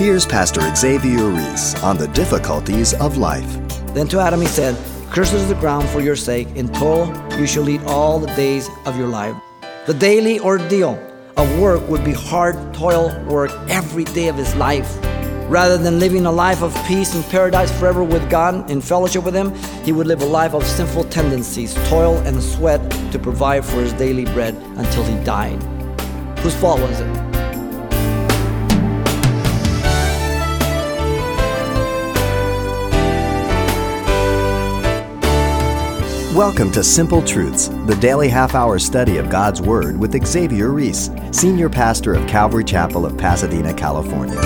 Here's 0.00 0.24
Pastor 0.24 0.62
Xavier 0.74 1.28
Ries 1.28 1.74
on 1.82 1.98
the 1.98 2.08
difficulties 2.08 2.94
of 2.94 3.18
life. 3.18 3.46
Then 3.92 4.08
to 4.08 4.18
Adam 4.18 4.40
he 4.40 4.46
said, 4.46 4.74
Cursed 5.10 5.34
is 5.34 5.46
the 5.46 5.54
ground 5.56 5.90
for 5.90 6.00
your 6.00 6.16
sake, 6.16 6.48
in 6.56 6.72
toil 6.72 7.14
you 7.38 7.46
shall 7.46 7.68
eat 7.68 7.82
all 7.82 8.18
the 8.18 8.34
days 8.34 8.70
of 8.86 8.96
your 8.96 9.08
life. 9.08 9.36
The 9.84 9.92
daily 9.92 10.40
ordeal 10.40 10.98
of 11.36 11.60
work 11.60 11.86
would 11.86 12.02
be 12.02 12.14
hard 12.14 12.72
toil 12.72 13.14
work 13.26 13.50
every 13.68 14.04
day 14.04 14.28
of 14.28 14.36
his 14.36 14.54
life. 14.54 14.90
Rather 15.50 15.76
than 15.76 15.98
living 15.98 16.24
a 16.24 16.32
life 16.32 16.62
of 16.62 16.74
peace 16.86 17.14
and 17.14 17.22
paradise 17.26 17.70
forever 17.78 18.02
with 18.02 18.30
God 18.30 18.70
in 18.70 18.80
fellowship 18.80 19.22
with 19.22 19.34
Him, 19.34 19.54
he 19.84 19.92
would 19.92 20.06
live 20.06 20.22
a 20.22 20.24
life 20.24 20.54
of 20.54 20.64
sinful 20.64 21.04
tendencies, 21.10 21.74
toil 21.90 22.16
and 22.20 22.42
sweat 22.42 22.80
to 23.12 23.18
provide 23.18 23.66
for 23.66 23.82
his 23.82 23.92
daily 23.92 24.24
bread 24.24 24.54
until 24.78 25.04
he 25.04 25.22
died. 25.24 25.62
Whose 26.38 26.54
fault 26.54 26.80
was 26.80 27.00
it? 27.00 27.19
Welcome 36.40 36.72
to 36.72 36.82
Simple 36.82 37.20
Truths, 37.22 37.68
the 37.84 37.98
daily 38.00 38.26
half 38.26 38.54
hour 38.54 38.78
study 38.78 39.18
of 39.18 39.28
God's 39.28 39.60
Word 39.60 40.00
with 40.00 40.26
Xavier 40.26 40.70
Ries, 40.70 41.10
Senior 41.32 41.68
Pastor 41.68 42.14
of 42.14 42.26
Calvary 42.26 42.64
Chapel 42.64 43.04
of 43.04 43.18
Pasadena, 43.18 43.74
California. 43.74 44.40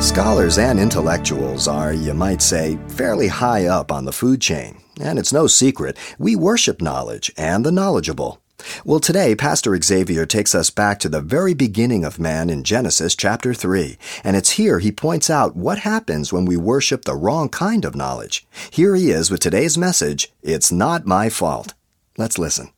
Scholars 0.00 0.56
and 0.56 0.80
intellectuals 0.80 1.68
are, 1.68 1.92
you 1.92 2.14
might 2.14 2.40
say, 2.40 2.78
fairly 2.88 3.28
high 3.28 3.66
up 3.66 3.92
on 3.92 4.06
the 4.06 4.12
food 4.12 4.40
chain. 4.40 4.80
And 4.98 5.18
it's 5.18 5.30
no 5.30 5.46
secret, 5.46 5.98
we 6.18 6.36
worship 6.36 6.80
knowledge 6.80 7.30
and 7.36 7.66
the 7.66 7.70
knowledgeable. 7.70 8.41
Well, 8.84 9.00
today, 9.00 9.34
Pastor 9.34 9.78
Xavier 9.80 10.26
takes 10.26 10.54
us 10.54 10.70
back 10.70 10.98
to 11.00 11.08
the 11.08 11.20
very 11.20 11.54
beginning 11.54 12.04
of 12.04 12.18
man 12.18 12.50
in 12.50 12.64
Genesis 12.64 13.14
chapter 13.14 13.54
3, 13.54 13.96
and 14.24 14.36
it's 14.36 14.52
here 14.52 14.78
he 14.78 14.92
points 14.92 15.30
out 15.30 15.56
what 15.56 15.78
happens 15.78 16.32
when 16.32 16.44
we 16.44 16.56
worship 16.56 17.04
the 17.04 17.14
wrong 17.14 17.48
kind 17.48 17.84
of 17.84 17.94
knowledge. 17.94 18.46
Here 18.70 18.94
he 18.94 19.10
is 19.10 19.30
with 19.30 19.40
today's 19.40 19.78
message 19.78 20.32
It's 20.42 20.72
Not 20.72 21.06
My 21.06 21.28
Fault. 21.28 21.74
Let's 22.16 22.38
listen. 22.38 22.70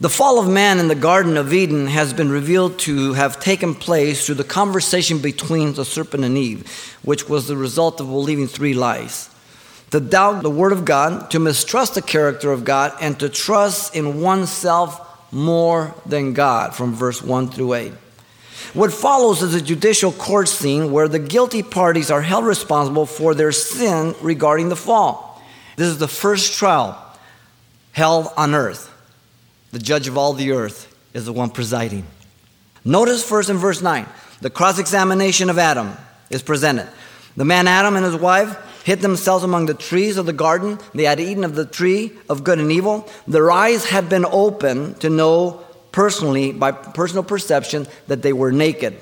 The 0.00 0.08
fall 0.08 0.38
of 0.38 0.48
man 0.48 0.78
in 0.78 0.88
the 0.88 0.94
Garden 0.94 1.36
of 1.36 1.52
Eden 1.52 1.86
has 1.86 2.12
been 2.12 2.30
revealed 2.30 2.78
to 2.80 3.12
have 3.12 3.38
taken 3.38 3.74
place 3.74 4.26
through 4.26 4.34
the 4.36 4.44
conversation 4.44 5.18
between 5.18 5.74
the 5.74 5.84
serpent 5.84 6.24
and 6.24 6.36
Eve, 6.36 6.96
which 7.02 7.28
was 7.28 7.46
the 7.46 7.56
result 7.56 8.00
of 8.00 8.08
believing 8.08 8.48
three 8.48 8.74
lies 8.74 9.28
to 9.92 10.00
doubt 10.00 10.42
the 10.42 10.50
Word 10.50 10.72
of 10.72 10.86
God, 10.86 11.30
to 11.30 11.38
mistrust 11.38 11.94
the 11.94 12.02
character 12.02 12.50
of 12.50 12.64
God, 12.64 12.94
and 12.98 13.20
to 13.20 13.28
trust 13.28 13.94
in 13.94 14.22
oneself 14.22 15.11
more 15.32 15.94
than 16.06 16.34
God, 16.34 16.74
from 16.74 16.94
verse 16.94 17.22
1 17.22 17.48
through 17.48 17.74
8. 17.74 17.92
What 18.74 18.92
follows 18.92 19.42
is 19.42 19.54
a 19.54 19.60
judicial 19.60 20.12
court 20.12 20.48
scene 20.48 20.92
where 20.92 21.08
the 21.08 21.18
guilty 21.18 21.62
parties 21.62 22.10
are 22.10 22.22
held 22.22 22.44
responsible 22.44 23.06
for 23.06 23.34
their 23.34 23.50
sin 23.50 24.14
regarding 24.20 24.68
the 24.68 24.76
fall. 24.76 25.42
This 25.76 25.88
is 25.88 25.98
the 25.98 26.08
first 26.08 26.58
trial 26.58 26.98
held 27.92 28.28
on 28.36 28.54
earth. 28.54 28.90
The 29.72 29.78
judge 29.78 30.06
of 30.06 30.16
all 30.16 30.34
the 30.34 30.52
earth 30.52 30.94
is 31.14 31.24
the 31.24 31.32
one 31.32 31.50
presiding. 31.50 32.06
Notice 32.84 33.24
first 33.24 33.48
in 33.48 33.56
verse 33.56 33.80
9, 33.80 34.06
the 34.40 34.50
cross 34.50 34.78
examination 34.78 35.50
of 35.50 35.58
Adam 35.58 35.96
is 36.30 36.42
presented. 36.42 36.88
The 37.36 37.44
man 37.44 37.66
Adam 37.66 37.96
and 37.96 38.04
his 38.04 38.16
wife 38.16 38.56
hid 38.84 39.00
themselves 39.00 39.44
among 39.44 39.66
the 39.66 39.74
trees 39.74 40.16
of 40.16 40.26
the 40.26 40.32
garden. 40.32 40.78
They 40.94 41.04
had 41.04 41.20
eaten 41.20 41.44
of 41.44 41.54
the 41.54 41.66
tree 41.66 42.12
of 42.28 42.44
good 42.44 42.58
and 42.58 42.72
evil. 42.72 43.08
Their 43.26 43.50
eyes 43.50 43.84
had 43.84 44.08
been 44.08 44.24
opened 44.24 45.00
to 45.00 45.10
know 45.10 45.64
personally, 45.92 46.52
by 46.52 46.72
personal 46.72 47.22
perception, 47.22 47.86
that 48.08 48.22
they 48.22 48.32
were 48.32 48.50
naked. 48.50 48.98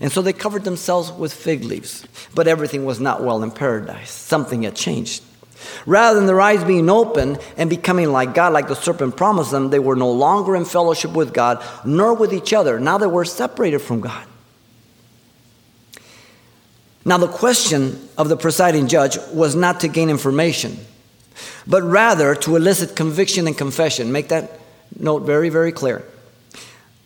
And 0.00 0.12
so 0.12 0.22
they 0.22 0.32
covered 0.32 0.64
themselves 0.64 1.10
with 1.10 1.32
fig 1.32 1.64
leaves. 1.64 2.06
But 2.34 2.48
everything 2.48 2.84
was 2.84 3.00
not 3.00 3.22
well 3.22 3.42
in 3.42 3.50
paradise. 3.50 4.10
Something 4.10 4.62
had 4.62 4.76
changed. 4.76 5.22
Rather 5.86 6.18
than 6.18 6.26
their 6.26 6.40
eyes 6.40 6.62
being 6.62 6.90
open 6.90 7.38
and 7.56 7.70
becoming 7.70 8.12
like 8.12 8.34
God, 8.34 8.52
like 8.52 8.68
the 8.68 8.76
serpent 8.76 9.16
promised 9.16 9.50
them, 9.50 9.70
they 9.70 9.78
were 9.78 9.96
no 9.96 10.10
longer 10.10 10.56
in 10.56 10.64
fellowship 10.64 11.12
with 11.12 11.32
God, 11.32 11.64
nor 11.84 12.14
with 12.14 12.34
each 12.34 12.52
other. 12.52 12.78
Now 12.78 12.98
they 12.98 13.06
were 13.06 13.24
separated 13.24 13.78
from 13.78 14.00
God. 14.00 14.26
Now, 17.04 17.18
the 17.18 17.28
question 17.28 18.08
of 18.16 18.28
the 18.28 18.36
presiding 18.36 18.88
judge 18.88 19.18
was 19.32 19.54
not 19.54 19.80
to 19.80 19.88
gain 19.88 20.08
information, 20.08 20.78
but 21.66 21.82
rather 21.82 22.34
to 22.36 22.56
elicit 22.56 22.96
conviction 22.96 23.46
and 23.46 23.56
confession. 23.56 24.10
Make 24.10 24.28
that 24.28 24.58
note 24.98 25.20
very, 25.20 25.50
very 25.50 25.72
clear. 25.72 26.04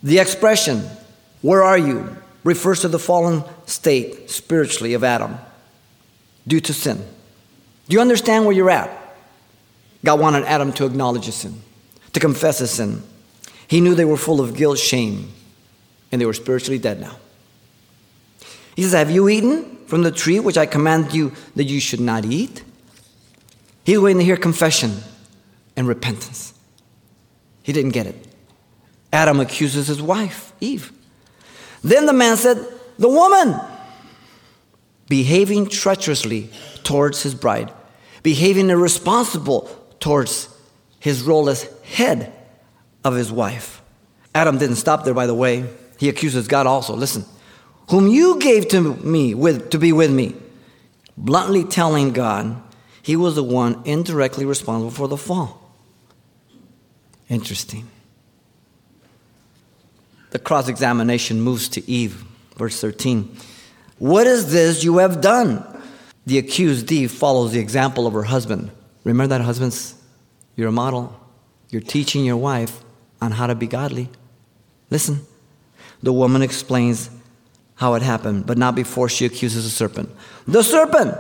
The 0.03 0.19
expression, 0.21 0.89
Where 1.43 1.63
are 1.63 1.79
you? 1.79 2.17
refers 2.45 2.81
to 2.81 2.89
the 2.89 2.99
fallen 2.99 3.45
state 3.67 4.31
spiritually 4.31 4.95
of 4.95 5.05
Adam 5.05 5.39
due 6.47 6.61
to 6.61 6.73
sin. 6.73 6.97
Do 7.89 7.95
you 7.95 8.01
understand 8.01 8.47
where 8.47 8.55
you're 8.55 8.71
at? 8.71 8.91
God 10.05 10.21
wanted 10.21 10.45
Adam 10.45 10.73
to 10.75 10.87
acknowledge 10.87 11.25
his 11.25 11.35
sin, 11.35 11.61
to 12.13 12.21
confess 12.21 12.59
his 12.59 12.71
sin. 12.71 13.03
He 13.67 13.81
knew 13.81 13.95
they 13.95 14.05
were 14.05 14.17
full 14.17 14.41
of 14.41 14.57
guilt, 14.57 14.79
shame, 14.79 15.31
and 16.11 16.21
they 16.21 16.27
were 16.27 16.33
spiritually 16.33 16.79
dead 16.79 17.01
now. 17.01 17.17
He 18.77 18.83
says, 18.83 18.93
Have 18.93 19.11
you 19.11 19.29
eaten? 19.29 19.78
From 19.89 20.03
the 20.03 20.11
tree 20.11 20.39
which 20.39 20.59
I 20.59 20.67
command 20.67 21.15
you 21.15 21.33
that 21.57 21.65
you 21.65 21.81
should 21.81 22.01
not 22.01 22.27
eat? 22.27 22.63
He's 23.85 23.99
waiting 23.99 24.19
to 24.19 24.25
hear 24.25 24.37
confession 24.37 24.99
and 25.77 25.89
repentance. 25.89 26.53
He 27.63 27.73
didn't 27.73 27.93
get 27.93 28.07
it. 28.07 28.27
Adam 29.15 29.41
accuses 29.41 29.87
his 29.87 30.03
wife, 30.03 30.53
Eve. 30.61 30.93
Then 31.83 32.05
the 32.05 32.13
man 32.13 32.37
said, 32.37 32.59
The 32.99 33.09
woman, 33.09 33.59
behaving 35.09 35.71
treacherously 35.71 36.51
towards 36.85 37.23
his 37.23 37.35
bride, 37.35 37.73
behaving 38.23 38.69
irresponsible 38.69 39.71
towards 40.01 40.55
his 41.01 41.23
role 41.23 41.49
as 41.49 41.63
head 41.83 42.31
of 43.05 43.15
his 43.15 43.33
wife. 43.33 43.81
Adam 44.35 44.59
didn't 44.59 44.77
stop 44.77 45.05
there, 45.05 45.15
by 45.15 45.27
the 45.27 45.35
way. 45.35 45.65
He 45.99 46.11
accuses 46.11 46.47
God 46.47 46.67
also. 46.67 46.95
Listen, 46.95 47.25
whom 47.91 48.09
you 48.09 48.39
gave 48.39 48.69
to 48.69 48.95
me 48.97 49.35
with, 49.35 49.71
to 49.71 49.79
be 49.79 49.93
with 49.93 50.11
me. 50.11 50.35
Bluntly 51.17 51.65
telling 51.65 52.13
God 52.13 52.63
he 53.03 53.17
was 53.17 53.35
the 53.35 53.43
one 53.43 53.83
indirectly 53.85 54.45
responsible 54.45 54.91
for 54.91 55.09
the 55.09 55.17
fall. 55.17 55.73
Interesting. 57.29 57.89
The 60.31 60.39
cross 60.39 60.69
examination 60.69 61.41
moves 61.41 61.69
to 61.71 61.91
Eve, 61.91 62.23
verse 62.57 62.81
13. 62.81 63.35
What 63.99 64.27
is 64.27 64.53
this 64.53 64.85
you 64.85 64.99
have 64.99 65.21
done? 65.21 65.65
The 66.27 66.39
accused 66.39 66.93
Eve 66.93 67.11
follows 67.11 67.53
the 67.53 67.61
example 67.61 68.07
of 68.07 68.13
her 68.13 68.23
husband. 68.23 68.71
Remember 69.05 69.29
that, 69.29 69.41
husbands? 69.41 69.95
You're 70.55 70.69
a 70.69 70.73
model. 70.73 71.19
You're 71.71 71.81
teaching 71.81 72.25
your 72.25 72.37
wife 72.37 72.81
on 73.21 73.33
how 73.33 73.47
to 73.47 73.55
be 73.55 73.67
godly. 73.67 74.11
Listen. 74.91 75.27
The 76.03 76.13
woman 76.13 76.43
explains 76.43 77.11
how 77.79 77.95
it 77.95 78.03
happened, 78.03 78.45
but 78.45 78.59
not 78.59 78.75
before 78.75 79.09
she 79.09 79.25
accuses 79.25 79.65
the 79.65 79.71
serpent. 79.71 80.11
The 80.49 80.63
serpent, 80.63 81.17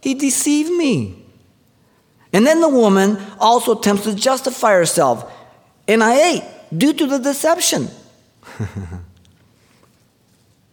he 0.00 0.14
deceived 0.14 0.70
me. 0.70 1.24
And 2.32 2.46
then 2.46 2.60
the 2.60 2.68
woman 2.68 3.18
also 3.40 3.76
attempts 3.76 4.04
to 4.04 4.14
justify 4.14 4.74
herself. 4.74 5.30
And 5.88 6.04
I 6.04 6.34
ate 6.34 6.44
due 6.76 6.92
to 6.92 7.06
the 7.06 7.18
deception. 7.18 7.88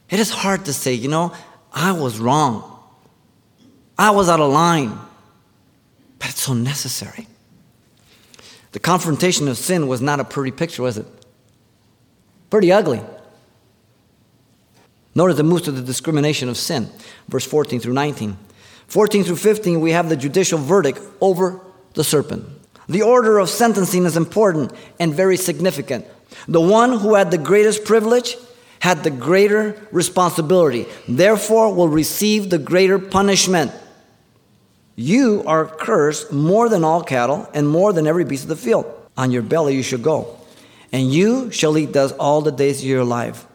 it 0.09 0.19
is 0.19 0.29
hard 0.29 0.65
to 0.65 0.73
say, 0.73 0.93
you 0.93 1.07
know, 1.07 1.33
I 1.73 1.91
was 1.91 2.19
wrong. 2.19 2.71
I 3.97 4.11
was 4.11 4.29
out 4.29 4.39
of 4.39 4.51
line. 4.51 4.95
But 6.19 6.29
it's 6.29 6.41
so 6.41 6.53
necessary. 6.53 7.27
The 8.73 8.79
confrontation 8.79 9.47
of 9.47 9.57
sin 9.57 9.87
was 9.87 10.01
not 10.01 10.19
a 10.19 10.23
pretty 10.23 10.51
picture, 10.51 10.83
was 10.83 10.99
it? 10.99 11.07
Pretty 12.51 12.71
ugly. 12.71 13.01
Notice 15.15 15.39
it 15.39 15.43
moves 15.43 15.63
to 15.63 15.71
the 15.71 15.81
discrimination 15.81 16.49
of 16.49 16.57
sin, 16.57 16.89
verse 17.29 17.45
14 17.45 17.79
through 17.79 17.93
19. 17.93 18.37
14 18.87 19.23
through 19.23 19.37
15, 19.37 19.79
we 19.79 19.91
have 19.91 20.09
the 20.09 20.17
judicial 20.17 20.59
verdict 20.59 20.99
over 21.21 21.61
the 21.93 22.03
serpent. 22.03 22.45
The 22.87 23.01
order 23.01 23.39
of 23.39 23.49
sentencing 23.49 24.05
is 24.05 24.17
important 24.17 24.71
and 24.99 25.13
very 25.13 25.37
significant. 25.37 26.05
The 26.47 26.61
one 26.61 26.99
who 26.99 27.15
had 27.15 27.31
the 27.31 27.37
greatest 27.37 27.85
privilege 27.85 28.37
had 28.79 29.03
the 29.03 29.09
greater 29.09 29.87
responsibility, 29.91 30.85
therefore, 31.07 31.73
will 31.73 31.89
receive 31.89 32.49
the 32.49 32.59
greater 32.59 32.99
punishment. 32.99 33.71
You 34.95 35.43
are 35.47 35.65
cursed 35.65 36.31
more 36.31 36.69
than 36.69 36.83
all 36.83 37.01
cattle 37.01 37.49
and 37.53 37.67
more 37.67 37.93
than 37.93 38.05
every 38.05 38.25
beast 38.25 38.43
of 38.43 38.49
the 38.49 38.55
field. 38.55 38.85
On 39.17 39.31
your 39.31 39.41
belly 39.41 39.75
you 39.75 39.81
shall 39.81 39.99
go, 39.99 40.37
and 40.91 41.11
you 41.11 41.49
shall 41.51 41.77
eat 41.77 41.93
dust 41.93 42.15
all 42.19 42.41
the 42.41 42.51
days 42.51 42.81
of 42.81 42.85
your 42.85 43.05
life. 43.05 43.47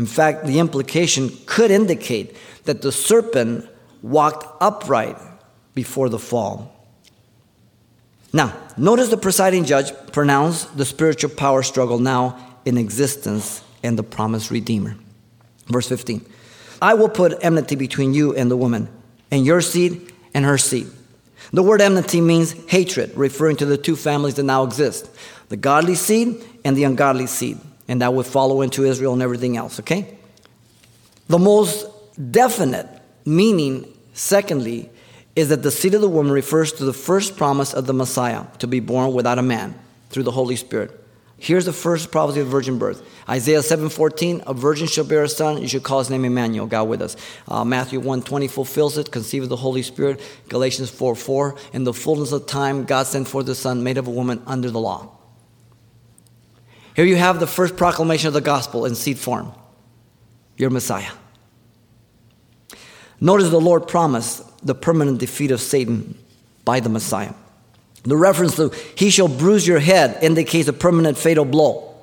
In 0.00 0.06
fact, 0.06 0.46
the 0.46 0.60
implication 0.60 1.30
could 1.44 1.70
indicate 1.70 2.34
that 2.64 2.80
the 2.80 2.90
serpent 2.90 3.68
walked 4.00 4.46
upright 4.58 5.18
before 5.74 6.08
the 6.08 6.18
fall. 6.18 6.74
Now, 8.32 8.56
notice 8.78 9.10
the 9.10 9.18
presiding 9.18 9.66
judge 9.66 9.92
pronounced 10.10 10.74
the 10.74 10.86
spiritual 10.86 11.28
power 11.28 11.62
struggle 11.62 11.98
now 11.98 12.38
in 12.64 12.78
existence 12.78 13.62
and 13.82 13.98
the 13.98 14.02
promised 14.02 14.50
Redeemer. 14.50 14.96
Verse 15.66 15.86
15 15.90 16.24
I 16.80 16.94
will 16.94 17.10
put 17.10 17.44
enmity 17.44 17.76
between 17.76 18.14
you 18.14 18.34
and 18.34 18.50
the 18.50 18.56
woman, 18.56 18.88
and 19.30 19.44
your 19.44 19.60
seed 19.60 20.14
and 20.32 20.46
her 20.46 20.56
seed. 20.56 20.86
The 21.52 21.62
word 21.62 21.82
enmity 21.82 22.22
means 22.22 22.52
hatred, 22.68 23.12
referring 23.16 23.56
to 23.56 23.66
the 23.66 23.76
two 23.76 23.96
families 23.96 24.36
that 24.36 24.44
now 24.44 24.62
exist 24.62 25.10
the 25.50 25.58
godly 25.58 25.94
seed 25.94 26.42
and 26.64 26.74
the 26.74 26.84
ungodly 26.84 27.26
seed. 27.26 27.58
And 27.90 28.00
that 28.02 28.14
would 28.14 28.24
follow 28.24 28.60
into 28.60 28.84
Israel 28.84 29.12
and 29.12 29.20
everything 29.20 29.56
else, 29.56 29.80
okay? 29.80 30.16
The 31.26 31.40
most 31.40 31.86
definite 32.30 32.88
meaning, 33.26 33.92
secondly, 34.14 34.88
is 35.34 35.48
that 35.48 35.64
the 35.64 35.72
seed 35.72 35.94
of 35.94 36.00
the 36.00 36.08
woman 36.08 36.30
refers 36.30 36.72
to 36.74 36.84
the 36.84 36.92
first 36.92 37.36
promise 37.36 37.74
of 37.74 37.86
the 37.86 37.92
Messiah 37.92 38.44
to 38.60 38.68
be 38.68 38.78
born 38.78 39.12
without 39.12 39.40
a 39.40 39.42
man 39.42 39.74
through 40.08 40.22
the 40.22 40.30
Holy 40.30 40.54
Spirit. 40.54 40.96
Here's 41.36 41.64
the 41.64 41.72
first 41.72 42.12
prophecy 42.12 42.40
of 42.40 42.46
virgin 42.46 42.78
birth. 42.78 43.02
Isaiah 43.28 43.62
7:14, 43.62 44.44
a 44.46 44.54
virgin 44.54 44.86
shall 44.86 45.04
bear 45.04 45.24
a 45.24 45.28
son, 45.28 45.60
you 45.60 45.66
should 45.66 45.82
call 45.82 45.98
his 45.98 46.10
name 46.10 46.24
Emmanuel, 46.24 46.66
God 46.66 46.84
with 46.84 47.02
us. 47.02 47.16
Uh, 47.48 47.64
Matthew 47.64 47.98
1:20 47.98 48.46
fulfills 48.46 48.98
it, 48.98 49.10
conceive 49.10 49.42
of 49.42 49.48
the 49.48 49.56
Holy 49.56 49.82
Spirit. 49.82 50.20
Galatians 50.48 50.90
4:4, 50.90 51.56
in 51.72 51.82
the 51.82 51.92
fullness 51.92 52.30
of 52.30 52.46
time, 52.46 52.84
God 52.84 53.08
sent 53.08 53.26
forth 53.26 53.46
the 53.46 53.56
Son, 53.56 53.82
made 53.82 53.98
of 53.98 54.06
a 54.06 54.10
woman 54.10 54.42
under 54.46 54.70
the 54.70 54.78
law. 54.78 55.08
Here 57.00 57.06
you 57.06 57.16
have 57.16 57.40
the 57.40 57.46
first 57.46 57.78
proclamation 57.78 58.28
of 58.28 58.34
the 58.34 58.42
gospel 58.42 58.84
in 58.84 58.94
seed 58.94 59.18
form. 59.18 59.54
Your 60.58 60.68
Messiah. 60.68 61.12
Notice 63.18 63.48
the 63.48 63.58
Lord 63.58 63.88
promised 63.88 64.44
the 64.66 64.74
permanent 64.74 65.18
defeat 65.18 65.50
of 65.50 65.62
Satan 65.62 66.18
by 66.66 66.80
the 66.80 66.90
Messiah. 66.90 67.32
The 68.02 68.18
reference 68.18 68.56
to 68.56 68.68
he 68.96 69.08
shall 69.08 69.28
bruise 69.28 69.66
your 69.66 69.78
head 69.78 70.22
indicates 70.22 70.68
a 70.68 70.74
permanent 70.74 71.16
fatal 71.16 71.46
blow 71.46 71.94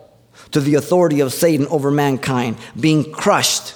to 0.50 0.60
the 0.60 0.74
authority 0.74 1.20
of 1.20 1.32
Satan 1.32 1.68
over 1.68 1.92
mankind, 1.92 2.58
being 2.80 3.12
crushed 3.12 3.76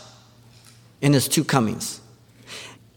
in 1.01 1.13
his 1.13 1.27
two 1.27 1.43
comings. 1.43 2.01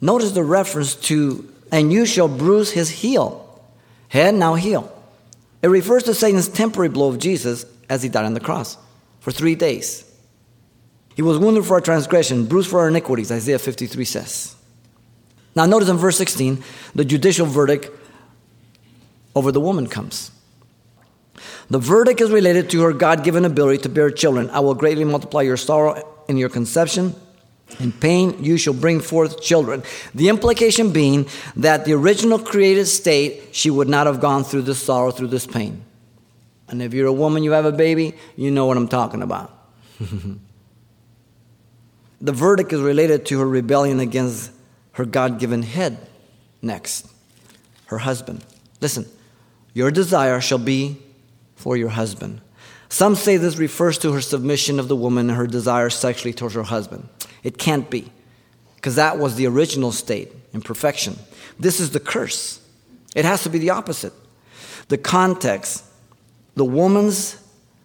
Notice 0.00 0.32
the 0.32 0.44
reference 0.44 0.94
to, 0.94 1.46
and 1.70 1.92
you 1.92 2.06
shall 2.06 2.28
bruise 2.28 2.70
his 2.70 2.88
heel. 2.88 3.62
Head, 4.08 4.34
now 4.34 4.54
heel. 4.54 4.90
It 5.60 5.68
refers 5.68 6.04
to 6.04 6.14
Satan's 6.14 6.48
temporary 6.48 6.88
blow 6.88 7.08
of 7.08 7.18
Jesus 7.18 7.66
as 7.94 8.02
he 8.02 8.08
died 8.08 8.24
on 8.24 8.34
the 8.34 8.40
cross 8.40 8.76
for 9.20 9.30
three 9.30 9.54
days. 9.54 10.10
He 11.14 11.22
was 11.22 11.38
wounded 11.38 11.64
for 11.64 11.74
our 11.74 11.80
transgression, 11.80 12.46
bruised 12.46 12.68
for 12.68 12.80
our 12.80 12.88
iniquities, 12.88 13.30
Isaiah 13.30 13.58
53 13.58 14.04
says. 14.04 14.56
Now, 15.54 15.66
notice 15.66 15.88
in 15.88 15.96
verse 15.96 16.18
16, 16.18 16.62
the 16.94 17.04
judicial 17.04 17.46
verdict 17.46 17.88
over 19.36 19.52
the 19.52 19.60
woman 19.60 19.86
comes. 19.86 20.32
The 21.70 21.78
verdict 21.78 22.20
is 22.20 22.30
related 22.30 22.68
to 22.70 22.82
her 22.82 22.92
God 22.92 23.24
given 23.24 23.44
ability 23.44 23.82
to 23.82 23.88
bear 23.88 24.10
children. 24.10 24.50
I 24.50 24.60
will 24.60 24.74
greatly 24.74 25.04
multiply 25.04 25.42
your 25.42 25.56
sorrow 25.56 26.06
in 26.28 26.36
your 26.36 26.48
conception. 26.48 27.14
In 27.80 27.92
pain, 27.92 28.42
you 28.42 28.56
shall 28.56 28.74
bring 28.74 29.00
forth 29.00 29.40
children. 29.40 29.82
The 30.14 30.28
implication 30.28 30.92
being 30.92 31.26
that 31.56 31.84
the 31.84 31.92
original 31.94 32.38
created 32.38 32.86
state, 32.86 33.48
she 33.52 33.70
would 33.70 33.88
not 33.88 34.06
have 34.06 34.20
gone 34.20 34.44
through 34.44 34.62
this 34.62 34.82
sorrow, 34.82 35.10
through 35.10 35.28
this 35.28 35.46
pain. 35.46 35.82
And 36.74 36.82
if 36.82 36.92
you're 36.92 37.06
a 37.06 37.12
woman, 37.12 37.44
you 37.44 37.52
have 37.52 37.64
a 37.66 37.72
baby, 37.72 38.14
you 38.34 38.50
know 38.50 38.66
what 38.66 38.76
I'm 38.76 38.88
talking 38.88 39.22
about. 39.22 39.56
the 42.20 42.32
verdict 42.32 42.72
is 42.72 42.80
related 42.80 43.26
to 43.26 43.38
her 43.38 43.46
rebellion 43.46 44.00
against 44.00 44.50
her 44.92 45.04
God 45.04 45.38
given 45.38 45.62
head. 45.62 45.98
Next, 46.60 47.06
her 47.86 47.98
husband. 47.98 48.44
Listen, 48.80 49.06
your 49.72 49.92
desire 49.92 50.40
shall 50.40 50.58
be 50.58 50.96
for 51.54 51.76
your 51.76 51.90
husband. 51.90 52.40
Some 52.88 53.14
say 53.14 53.36
this 53.36 53.56
refers 53.56 53.96
to 53.98 54.10
her 54.10 54.20
submission 54.20 54.80
of 54.80 54.88
the 54.88 54.96
woman 54.96 55.30
and 55.30 55.38
her 55.38 55.46
desire 55.46 55.90
sexually 55.90 56.32
towards 56.32 56.56
her 56.56 56.64
husband. 56.64 57.08
It 57.44 57.56
can't 57.56 57.88
be, 57.88 58.10
because 58.74 58.96
that 58.96 59.18
was 59.18 59.36
the 59.36 59.46
original 59.46 59.92
state 59.92 60.32
in 60.52 60.60
perfection. 60.60 61.20
This 61.56 61.78
is 61.78 61.90
the 61.90 62.00
curse. 62.00 62.60
It 63.14 63.24
has 63.24 63.44
to 63.44 63.48
be 63.48 63.60
the 63.60 63.70
opposite. 63.70 64.12
The 64.88 64.98
context, 64.98 65.84
the 66.54 66.64
woman's 66.64 67.36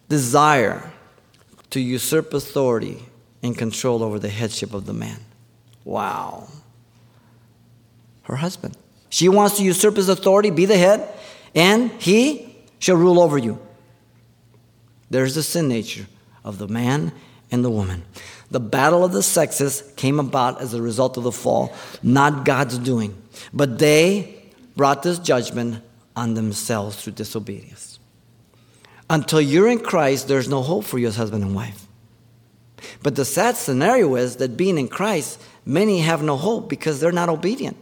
desire 0.08 0.92
to 1.70 1.80
usurp 1.80 2.34
authority 2.34 3.04
and 3.42 3.58
control 3.58 4.04
over 4.04 4.20
the 4.20 4.30
headship 4.30 4.74
of 4.74 4.86
the 4.86 4.94
man. 4.94 5.20
Wow. 5.86 6.48
Her 8.24 8.36
husband. 8.36 8.78
She 9.10 9.30
wants 9.30 9.58
to 9.58 9.64
usurp 9.64 9.96
his 9.96 10.10
authority, 10.10 10.50
be 10.52 10.66
the 10.66 10.78
head, 10.78 11.08
and 11.56 11.92
he 11.94 12.56
shall 12.80 12.96
rule 12.96 13.20
over 13.20 13.38
you. 13.38 13.60
There's 15.10 15.36
the 15.36 15.44
sin 15.44 15.68
nature 15.68 16.06
of 16.44 16.58
the 16.58 16.68
man 16.68 17.12
and 17.52 17.66
the 17.66 17.70
woman. 17.70 18.04
The 18.52 18.60
battle 18.60 19.04
of 19.04 19.12
the 19.12 19.24
sexes 19.24 19.84
came 19.96 20.20
about 20.20 20.62
as 20.62 20.74
a 20.74 20.82
result 20.82 21.18
of 21.18 21.24
the 21.24 21.32
fall, 21.32 21.74
not 22.02 22.46
God's 22.46 22.78
doing. 22.78 23.20
But 23.54 23.80
they 23.80 24.52
brought 24.76 25.04
this 25.04 25.20
judgment 25.20 25.84
on 26.16 26.34
themselves 26.34 27.02
through 27.02 27.14
disobedience. 27.14 27.99
Until 29.10 29.42
you're 29.42 29.68
in 29.68 29.80
Christ, 29.80 30.28
there's 30.28 30.48
no 30.48 30.62
hope 30.62 30.86
for 30.86 31.00
you 31.00 31.08
as 31.08 31.16
husband 31.16 31.44
and 31.44 31.56
wife. 31.56 31.88
But 33.02 33.16
the 33.16 33.26
sad 33.26 33.56
scenario 33.56 34.16
is 34.16 34.38
that 34.38 34.56
being 34.56 34.78
in 34.78 34.88
Christ, 34.88 35.42
many 35.66 36.00
have 36.02 36.22
no 36.22 36.38
hope 36.38 36.70
because 36.70 37.00
they're 37.00 37.12
not 37.12 37.30
obedient. 37.30 37.78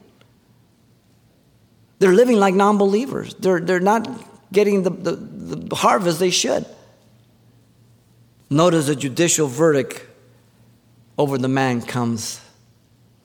They're 2.00 2.14
living 2.14 2.38
like 2.38 2.54
non 2.54 2.78
believers. 2.78 3.34
They're, 3.36 3.60
they're 3.60 3.80
not 3.80 4.08
getting 4.52 4.84
the, 4.84 4.92
the, 4.92 5.12
the 5.16 5.76
harvest 5.76 6.20
they 6.20 6.30
should. 6.30 6.66
Notice 8.50 8.88
the 8.88 8.96
judicial 8.96 9.48
verdict 9.48 10.06
over 11.18 11.38
the 11.38 11.48
man 11.48 11.82
comes 11.82 12.40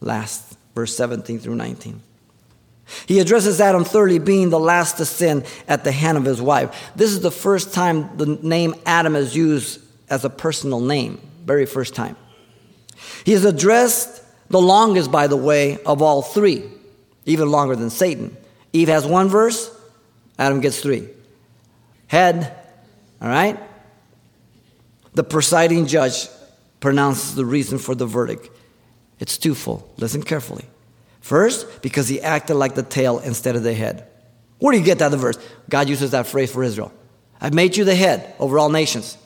last, 0.00 0.56
verse 0.74 0.96
17 0.96 1.38
through 1.38 1.54
19. 1.54 2.00
He 3.06 3.20
addresses 3.20 3.60
Adam 3.60 3.84
thirdly, 3.84 4.18
being 4.18 4.50
the 4.50 4.60
last 4.60 4.98
to 4.98 5.04
sin 5.04 5.44
at 5.68 5.84
the 5.84 5.92
hand 5.92 6.18
of 6.18 6.24
his 6.24 6.40
wife. 6.40 6.92
This 6.96 7.10
is 7.10 7.20
the 7.20 7.30
first 7.30 7.72
time 7.72 8.16
the 8.16 8.26
name 8.26 8.74
Adam 8.86 9.16
is 9.16 9.34
used 9.34 9.80
as 10.08 10.24
a 10.24 10.30
personal 10.30 10.80
name, 10.80 11.20
very 11.44 11.66
first 11.66 11.94
time. 11.94 12.16
He 13.24 13.32
is 13.32 13.44
addressed 13.44 14.22
the 14.48 14.60
longest, 14.60 15.10
by 15.10 15.26
the 15.26 15.36
way, 15.36 15.78
of 15.84 16.02
all 16.02 16.22
three, 16.22 16.64
even 17.24 17.50
longer 17.50 17.74
than 17.74 17.90
Satan. 17.90 18.36
Eve 18.72 18.88
has 18.88 19.06
one 19.06 19.28
verse, 19.28 19.74
Adam 20.38 20.60
gets 20.60 20.80
three. 20.80 21.08
Head, 22.06 22.54
all 23.20 23.28
right? 23.28 23.58
The 25.14 25.24
presiding 25.24 25.86
judge 25.86 26.28
pronounces 26.80 27.34
the 27.34 27.44
reason 27.44 27.78
for 27.78 27.94
the 27.94 28.06
verdict. 28.06 28.50
It's 29.20 29.38
twofold. 29.38 29.88
Listen 29.98 30.22
carefully. 30.22 30.64
First, 31.22 31.80
because 31.82 32.08
he 32.08 32.20
acted 32.20 32.56
like 32.56 32.74
the 32.74 32.82
tail 32.82 33.20
instead 33.20 33.56
of 33.56 33.62
the 33.62 33.72
head. 33.72 34.06
Where 34.58 34.72
do 34.72 34.78
you 34.78 34.84
get 34.84 34.98
that 34.98 35.12
verse? 35.12 35.38
God 35.70 35.88
uses 35.88 36.10
that 36.10 36.26
phrase 36.26 36.52
for 36.52 36.62
Israel. 36.62 36.92
I've 37.40 37.54
made 37.54 37.76
you 37.76 37.84
the 37.84 37.94
head 37.94 38.34
over 38.38 38.58
all 38.58 38.68
nations. 38.68 39.16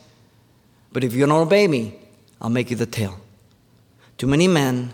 But 0.93 1.03
if 1.03 1.13
you 1.13 1.25
don't 1.25 1.41
obey 1.41 1.67
me, 1.67 1.95
I'll 2.39 2.49
make 2.49 2.69
you 2.69 2.77
the 2.77 2.85
tail. 2.85 3.19
Too 4.17 4.27
many 4.27 4.47
men 4.47 4.93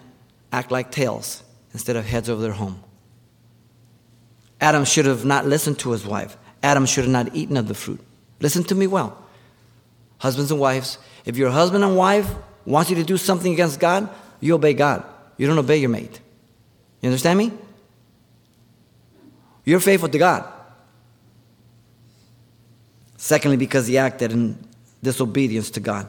act 0.52 0.72
like 0.72 0.92
tails 0.92 1.44
instead 1.74 1.96
of 1.96 2.06
heads 2.06 2.30
over 2.30 2.42
their 2.42 2.54
home. 2.54 2.82
Adam 4.60 4.86
should 4.86 5.06
have 5.06 5.26
not 5.26 5.46
listened 5.46 5.80
to 5.80 5.92
his 5.92 6.06
wife. 6.06 6.38
Adam 6.62 6.86
should 6.86 7.04
have 7.04 7.12
not 7.12 7.36
eaten 7.36 7.58
of 7.58 7.68
the 7.68 7.74
fruit. 7.74 8.00
Listen 8.40 8.64
to 8.66 8.76
me 8.76 8.88
well. 8.88 9.18
Husbands 10.20 10.52
and 10.52 10.60
wives, 10.60 10.98
if 11.26 11.36
your 11.36 11.52
husband 11.52 11.84
and 11.84 11.98
wife 11.98 12.34
wants 12.66 12.90
you 12.90 12.96
to 12.96 13.04
do 13.04 13.18
something 13.18 13.52
against 13.52 13.80
God, 13.80 14.10
you 14.40 14.56
obey 14.56 14.74
God. 14.74 15.04
You 15.38 15.48
don't 15.48 15.58
obey 15.58 15.78
your 15.78 15.90
mate. 15.90 16.22
You 17.04 17.10
understand 17.10 17.38
me? 17.38 17.52
You're 19.66 19.82
faithful 19.82 20.08
to 20.08 20.18
God. 20.18 20.50
Secondly, 23.18 23.58
because 23.58 23.88
he 23.88 23.98
acted 23.98 24.32
in 24.32 24.58
disobedience 25.04 25.70
to 25.72 25.82
God 25.82 26.08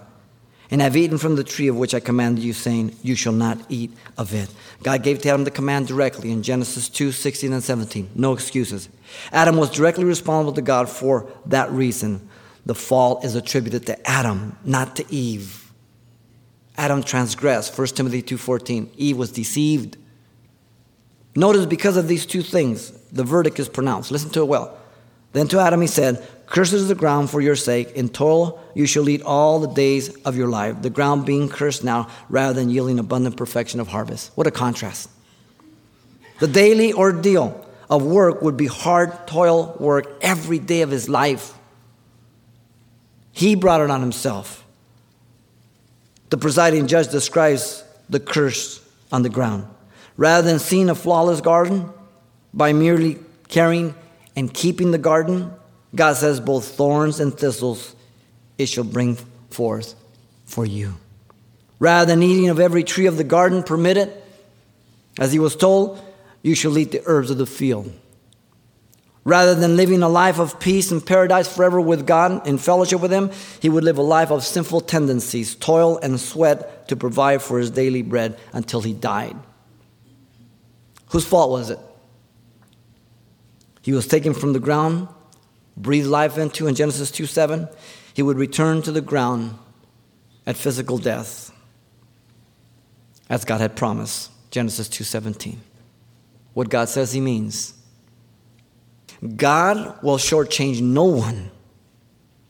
and 0.71 0.81
have 0.81 0.97
eaten 0.97 1.19
from 1.19 1.35
the 1.35 1.43
tree 1.43 1.67
of 1.67 1.77
which 1.77 1.95
I 1.95 2.01
commanded 2.01 2.45
you, 2.45 2.53
saying, 2.53 2.97
You 3.03 3.17
shall 3.17 3.33
not 3.33 3.59
eat 3.69 3.93
of 4.17 4.33
it. 4.33 4.49
God 4.85 5.03
gave 5.03 5.21
to 5.23 5.31
Adam 5.31 5.43
the 5.43 5.51
command 5.51 5.89
directly 5.89 6.31
in 6.31 6.45
Genesis 6.45 6.89
2 6.89 7.11
16 7.11 7.53
and 7.53 7.63
17. 7.63 8.11
No 8.15 8.33
excuses. 8.33 8.89
Adam 9.33 9.57
was 9.57 9.71
directly 9.71 10.05
responsible 10.05 10.53
to 10.53 10.63
God 10.63 10.89
for 10.89 11.29
that 11.47 11.71
reason. 11.73 12.29
The 12.67 12.75
fall 12.75 13.21
is 13.25 13.35
attributed 13.35 13.87
to 13.87 14.09
Adam, 14.09 14.57
not 14.65 14.95
to 14.97 15.13
Eve. 15.13 15.73
Adam 16.77 17.03
transgressed, 17.03 17.77
1 17.77 17.97
Timothy 17.97 18.23
2:14. 18.23 18.91
Eve 18.97 19.17
was 19.17 19.33
deceived. 19.33 19.97
Notice 21.37 21.67
because 21.67 21.97
of 21.97 22.09
these 22.09 22.27
two 22.27 22.43
things, 22.43 22.91
the 23.13 23.25
verdict 23.25 23.59
is 23.59 23.69
pronounced. 23.69 24.11
Listen 24.11 24.31
to 24.31 24.41
it 24.41 24.49
well. 24.49 24.79
Then 25.33 25.49
to 25.49 25.59
Adam 25.59 25.81
he 25.81 25.87
said, 25.89 26.25
Cursed 26.47 26.75
is 26.75 26.89
the 26.89 26.95
ground 26.95 27.31
for 27.31 27.41
your 27.41 27.57
sake. 27.57 27.91
In 27.93 28.09
toil 28.09 28.63
you 28.75 28.87
shall 28.87 29.09
eat 29.09 29.23
all 29.23 29.59
the 29.59 29.73
days 29.73 30.15
of 30.25 30.37
your 30.37 30.49
life, 30.49 30.83
the 30.83 30.91
ground 30.91 31.27
being 31.27 31.49
cursed 31.49 31.83
now 31.83 32.09
rather 32.29 32.55
than 32.55 32.71
yielding 32.71 32.99
abundant 32.99 33.37
perfection 33.37 33.81
of 33.81 33.89
harvest. 33.89 34.31
What 34.37 34.47
a 34.47 34.53
contrast. 34.53 35.11
The 36.39 36.47
daily 36.47 36.93
ordeal 36.93 37.67
of 37.91 38.05
work 38.05 38.43
would 38.43 38.57
be 38.57 38.67
hard 38.67 39.27
toil 39.27 39.77
work 39.81 40.07
every 40.21 40.59
day 40.59 40.83
of 40.83 40.91
his 40.91 41.09
life. 41.09 41.53
He 43.33 43.57
brought 43.57 43.81
it 43.81 43.91
on 43.91 44.01
himself. 44.01 44.65
The 46.31 46.39
presiding 46.39 46.87
judge 46.87 47.09
describes 47.09 47.83
the 48.09 48.21
curse 48.21 48.81
on 49.11 49.23
the 49.23 49.29
ground. 49.29 49.67
Rather 50.17 50.47
than 50.47 50.59
seeing 50.59 50.91
a 50.91 50.95
flawless 50.95 51.41
garden 51.41 51.91
by 52.53 52.73
merely 52.73 53.19
caring 53.49 53.95
and 54.37 54.53
keeping 54.53 54.91
the 54.91 54.99
garden, 54.99 55.53
God 55.95 56.15
says, 56.15 56.41
both 56.41 56.77
thorns 56.77 57.21
and 57.21 57.37
thistles 57.37 57.95
it 58.59 58.67
shall 58.67 58.85
bring 58.85 59.17
forth 59.51 59.95
for 60.45 60.65
you. 60.65 60.95
Rather 61.79 62.07
than 62.07 62.23
eating 62.23 62.49
of 62.49 62.61
every 62.61 62.85
tree 62.85 63.07
of 63.07 63.17
the 63.17 63.25
garden 63.25 63.63
permitted, 63.63 64.13
as 65.19 65.33
he 65.33 65.39
was 65.39 65.57
told, 65.57 66.01
you 66.43 66.55
shall 66.55 66.77
eat 66.79 66.93
the 66.93 67.03
herbs 67.07 67.31
of 67.31 67.39
the 67.39 67.47
field. 67.47 67.93
Rather 69.25 69.55
than 69.55 69.77
living 69.77 70.03
a 70.03 70.09
life 70.09 70.39
of 70.39 70.61
peace 70.61 70.91
and 70.91 71.05
paradise 71.05 71.53
forever 71.53 71.81
with 71.81 72.07
God 72.07 72.47
in 72.47 72.59
fellowship 72.59 73.01
with 73.01 73.11
Him, 73.11 73.31
he 73.61 73.71
would 73.71 73.83
live 73.83 73.97
a 73.97 74.03
life 74.03 74.31
of 74.31 74.45
sinful 74.45 74.83
tendencies, 74.83 75.55
toil 75.55 75.99
and 76.03 76.21
sweat 76.21 76.89
to 76.89 76.97
provide 76.97 77.41
for 77.41 77.59
his 77.59 77.71
daily 77.71 78.03
bread 78.03 78.39
until 78.53 78.83
he 78.83 78.93
died. 78.93 79.37
Whose 81.15 81.25
fault 81.25 81.53
was 81.53 81.71
it? 81.71 81.79
He 83.83 83.93
was 83.93 84.09
taken 84.09 84.35
from 84.35 84.53
the 84.53 84.59
ground, 84.59 85.07
breathed 85.77 86.09
life 86.09 86.37
into 86.39 86.67
in 86.67 86.75
Genesis 86.75 87.13
2 87.13 87.27
7. 87.27 87.69
He 88.15 88.21
would 88.21 88.37
return 88.37 88.83
to 88.83 88.91
the 88.91 89.01
ground 89.01 89.57
at 90.45 90.57
physical 90.57 90.99
death, 90.99 91.53
as 93.31 93.45
God 93.45 93.61
had 93.61 93.77
promised. 93.77 94.33
Genesis 94.51 94.89
2:17. 94.89 95.59
What 96.53 96.69
God 96.69 96.89
says 96.89 97.13
he 97.13 97.21
means. 97.21 97.75
God 99.37 100.03
will 100.03 100.19
shortchange 100.19 100.81
no 100.81 101.05
one. 101.05 101.53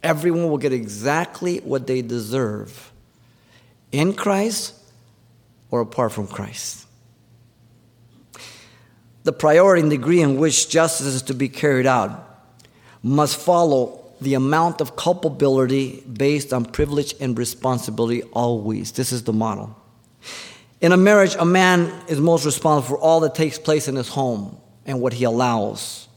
Everyone 0.02 0.49
will 0.49 0.56
get 0.56 0.73
exactly 0.73 1.59
what 1.59 1.87
they 1.87 2.00
deserve 2.00 2.92
in 3.92 4.14
Christ 4.14 4.73
or 5.71 5.83
apart 5.83 6.12
from 6.12 6.26
Christ. 6.26 6.84
The 9.25 9.33
priority 9.33 9.81
and 9.81 9.90
degree 9.90 10.21
in 10.21 10.37
which 10.37 10.69
justice 10.69 11.07
is 11.07 11.23
to 11.23 11.35
be 11.35 11.49
carried 11.49 11.87
out 11.87 12.21
must 13.02 13.37
follow 13.37 14.00
the 14.21 14.35
amount 14.35 14.81
of 14.81 14.97
culpability 14.97 16.02
based 16.02 16.52
on 16.52 16.64
privilege 16.64 17.14
and 17.21 17.37
responsibility 17.37 18.23
always. 18.33 18.93
This 18.93 19.12
is 19.12 19.25
the 19.25 19.33
model. 19.33 19.76
In 20.81 20.93
a 20.93 20.97
marriage, 20.97 21.35
a 21.38 21.45
man 21.45 21.93
is 22.09 22.21
most 22.21 22.45
responsible 22.45 22.97
for 22.97 23.02
all 23.02 23.21
that 23.21 23.35
takes 23.35 23.59
place 23.59 23.88
in 23.88 23.97
his 23.97 24.09
home 24.09 24.57
and 24.87 25.00
what 25.00 25.14
he 25.14 25.25
allows 25.25 26.09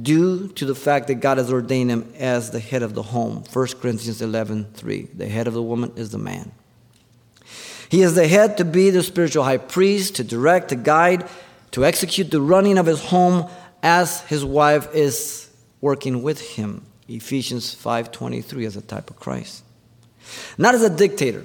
due 0.00 0.48
to 0.48 0.64
the 0.64 0.74
fact 0.74 1.08
that 1.08 1.16
God 1.16 1.38
has 1.38 1.52
ordained 1.52 1.90
him 1.90 2.12
as 2.16 2.50
the 2.50 2.60
head 2.60 2.82
of 2.82 2.94
the 2.94 3.02
home. 3.02 3.44
1 3.52 3.66
Corinthians 3.80 4.22
11 4.22 4.72
3. 4.74 5.02
The 5.14 5.28
head 5.28 5.46
of 5.46 5.54
the 5.54 5.62
woman 5.62 5.92
is 5.96 6.10
the 6.10 6.18
man. 6.18 6.52
He 7.88 8.02
is 8.02 8.14
the 8.14 8.28
head 8.28 8.56
to 8.58 8.64
be 8.64 8.90
the 8.90 9.02
spiritual 9.02 9.42
high 9.42 9.56
priest, 9.56 10.16
to 10.16 10.24
direct, 10.24 10.68
to 10.68 10.76
guide, 10.76 11.28
to 11.72 11.84
execute 11.84 12.30
the 12.30 12.40
running 12.40 12.78
of 12.78 12.86
his 12.86 13.02
home 13.02 13.48
as 13.82 14.20
his 14.22 14.44
wife 14.44 14.94
is 14.94 15.48
working 15.80 16.22
with 16.22 16.40
him. 16.40 16.82
Ephesians 17.08 17.74
5:23 17.74 18.64
as 18.66 18.76
a 18.76 18.80
type 18.80 19.10
of 19.10 19.18
Christ. 19.18 19.62
Not 20.58 20.74
as 20.74 20.82
a 20.82 20.90
dictator, 20.90 21.44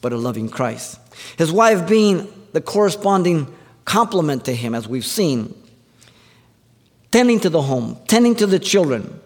but 0.00 0.12
a 0.12 0.16
loving 0.16 0.48
Christ. 0.48 0.98
His 1.36 1.52
wife 1.52 1.86
being 1.88 2.28
the 2.52 2.60
corresponding 2.60 3.52
complement 3.84 4.44
to 4.46 4.54
him 4.54 4.74
as 4.74 4.88
we've 4.88 5.04
seen, 5.04 5.54
tending 7.10 7.40
to 7.40 7.50
the 7.50 7.62
home, 7.62 7.98
tending 8.06 8.34
to 8.36 8.46
the 8.46 8.58
children. 8.58 9.20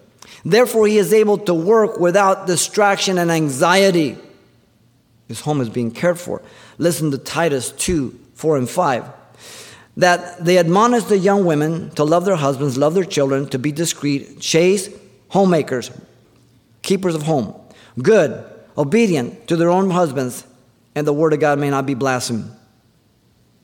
Therefore, 0.45 0.87
he 0.87 0.99
is 0.99 1.12
able 1.12 1.38
to 1.38 1.54
work 1.54 2.00
without 2.00 2.47
distraction 2.47 3.18
and 3.18 3.30
anxiety. 3.30 4.16
His 5.26 5.40
home 5.40 5.61
is 5.61 5.68
being 5.68 5.90
cared 5.90 6.18
for. 6.18 6.42
Listen 6.78 7.11
to 7.11 7.18
Titus 7.18 7.71
2 7.73 8.18
4 8.35 8.57
and 8.57 8.68
5. 8.68 9.04
That 9.99 10.45
they 10.45 10.59
admonish 10.59 11.05
the 11.05 11.19
young 11.19 11.45
women 11.45 11.90
to 11.90 12.05
love 12.05 12.25
their 12.25 12.37
husbands, 12.37 12.78
love 12.78 12.95
their 12.95 13.05
children, 13.05 13.49
to 13.50 13.59
be 13.59 13.73
discreet, 13.73 14.40
chaste, 14.40 14.90
homemakers, 15.28 15.90
keepers 16.83 17.14
of 17.14 17.23
home, 17.23 17.55
good, 18.00 18.45
obedient 18.76 19.47
to 19.49 19.57
their 19.57 19.71
own 19.71 19.90
husbands, 19.90 20.47
and 20.95 21.07
the 21.07 21.12
word 21.12 21.33
of 21.33 21.40
God 21.40 21.59
may 21.59 21.69
not 21.69 21.85
be 21.85 21.95
blasphemed. 21.95 22.50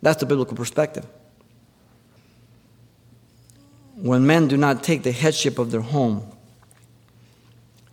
That's 0.02 0.20
the 0.20 0.26
biblical 0.26 0.56
perspective 0.56 1.06
when 3.96 4.26
men 4.26 4.48
do 4.48 4.56
not 4.56 4.82
take 4.82 5.02
the 5.02 5.12
headship 5.12 5.58
of 5.58 5.70
their 5.70 5.80
home, 5.80 6.30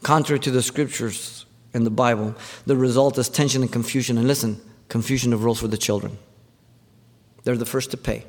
contrary 0.03 0.39
to 0.39 0.51
the 0.51 0.61
scriptures 0.61 1.45
in 1.73 1.83
the 1.83 1.89
Bible, 1.89 2.35
the 2.65 2.75
result 2.75 3.17
is 3.17 3.29
tension 3.29 3.61
and 3.61 3.71
confusion. 3.71 4.17
And 4.17 4.27
listen, 4.27 4.59
confusion 4.89 5.31
of 5.31 5.43
rules 5.43 5.59
for 5.59 5.67
the 5.67 5.77
children. 5.77 6.17
They're 7.43 7.57
the 7.57 7.65
first 7.65 7.91
to 7.91 7.97
pay. 7.97 8.25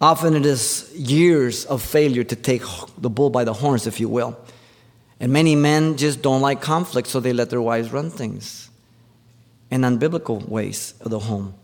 Often 0.00 0.36
it 0.36 0.46
is 0.46 0.92
years 0.94 1.64
of 1.64 1.82
failure 1.82 2.24
to 2.24 2.36
take 2.36 2.62
the 2.98 3.10
bull 3.10 3.30
by 3.30 3.44
the 3.44 3.52
horns, 3.52 3.86
if 3.86 3.98
you 3.98 4.08
will. 4.08 4.38
And 5.20 5.32
many 5.32 5.56
men 5.56 5.96
just 5.96 6.22
don't 6.22 6.40
like 6.40 6.60
conflict, 6.60 7.08
so 7.08 7.18
they 7.18 7.32
let 7.32 7.50
their 7.50 7.60
wives 7.60 7.92
run 7.92 8.10
things 8.10 8.70
in 9.70 9.82
unbiblical 9.82 10.48
ways 10.48 10.94
of 11.00 11.10
the 11.10 11.18
home. 11.18 11.54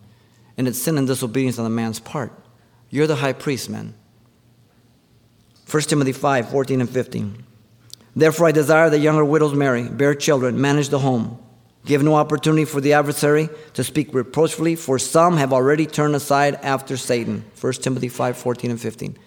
And 0.56 0.66
it's 0.66 0.78
sin 0.78 0.98
and 0.98 1.06
disobedience 1.06 1.58
on 1.58 1.64
the 1.64 1.70
man's 1.70 2.00
part. 2.00 2.32
You're 2.90 3.06
the 3.06 3.16
high 3.16 3.32
priest, 3.32 3.70
man. 3.70 3.94
1 5.70 5.82
Timothy 5.82 6.12
5 6.12 6.50
14 6.50 6.80
and 6.80 6.90
15. 6.90 7.44
Therefore, 8.16 8.46
I 8.46 8.52
desire 8.52 8.90
that 8.90 8.98
younger 8.98 9.24
widows 9.24 9.54
marry, 9.54 9.88
bear 9.88 10.14
children, 10.14 10.60
manage 10.60 10.88
the 10.88 10.98
home. 10.98 11.38
Give 11.84 12.02
no 12.02 12.14
opportunity 12.14 12.64
for 12.64 12.80
the 12.80 12.94
adversary 12.94 13.50
to 13.74 13.84
speak 13.84 14.14
reproachfully, 14.14 14.74
for 14.74 14.98
some 14.98 15.36
have 15.36 15.52
already 15.52 15.86
turned 15.86 16.14
aside 16.14 16.54
after 16.56 16.96
Satan. 16.96 17.44
1 17.60 17.72
Timothy 17.74 18.08
5 18.08 18.36
14 18.36 18.70
and 18.70 18.80
15. 18.80 19.18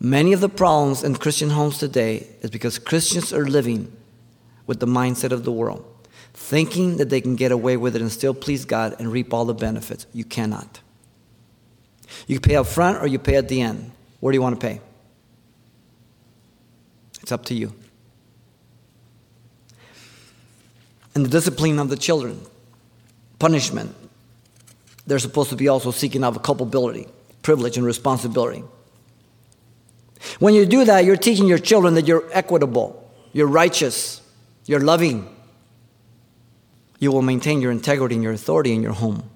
Many 0.00 0.32
of 0.32 0.40
the 0.40 0.48
problems 0.48 1.02
in 1.02 1.14
Christian 1.16 1.50
homes 1.50 1.78
today 1.78 2.26
is 2.40 2.50
because 2.50 2.78
Christians 2.78 3.32
are 3.32 3.46
living 3.46 3.96
with 4.66 4.80
the 4.80 4.86
mindset 4.86 5.32
of 5.32 5.44
the 5.44 5.52
world, 5.52 5.84
thinking 6.34 6.96
that 6.98 7.10
they 7.10 7.20
can 7.20 7.36
get 7.36 7.52
away 7.52 7.76
with 7.76 7.96
it 7.96 8.02
and 8.02 8.10
still 8.10 8.34
please 8.34 8.64
God 8.64 8.96
and 8.98 9.10
reap 9.10 9.32
all 9.32 9.44
the 9.44 9.54
benefits. 9.54 10.06
You 10.12 10.24
cannot. 10.24 10.80
You 12.26 12.40
pay 12.40 12.56
up 12.56 12.66
front 12.66 13.02
or 13.02 13.06
you 13.06 13.18
pay 13.18 13.36
at 13.36 13.48
the 13.48 13.60
end. 13.60 13.90
Where 14.20 14.32
do 14.32 14.36
you 14.36 14.42
want 14.42 14.60
to 14.60 14.66
pay? 14.66 14.80
It's 17.22 17.32
up 17.32 17.44
to 17.46 17.54
you. 17.54 17.72
And 21.18 21.26
the 21.26 21.30
discipline 21.30 21.80
of 21.80 21.88
the 21.88 21.96
children, 21.96 22.40
punishment, 23.40 23.92
they're 25.04 25.18
supposed 25.18 25.50
to 25.50 25.56
be 25.56 25.66
also 25.66 25.90
seeking 25.90 26.22
out 26.22 26.40
culpability, 26.44 27.08
privilege, 27.42 27.76
and 27.76 27.84
responsibility. 27.84 28.62
When 30.38 30.54
you 30.54 30.64
do 30.64 30.84
that, 30.84 31.04
you're 31.04 31.16
teaching 31.16 31.48
your 31.48 31.58
children 31.58 31.94
that 31.94 32.06
you're 32.06 32.22
equitable, 32.32 33.12
you're 33.32 33.48
righteous, 33.48 34.22
you're 34.66 34.78
loving. 34.78 35.28
You 37.00 37.10
will 37.10 37.22
maintain 37.22 37.60
your 37.60 37.72
integrity 37.72 38.14
and 38.14 38.22
your 38.22 38.32
authority 38.32 38.72
in 38.72 38.80
your 38.80 38.92
home. 38.92 39.28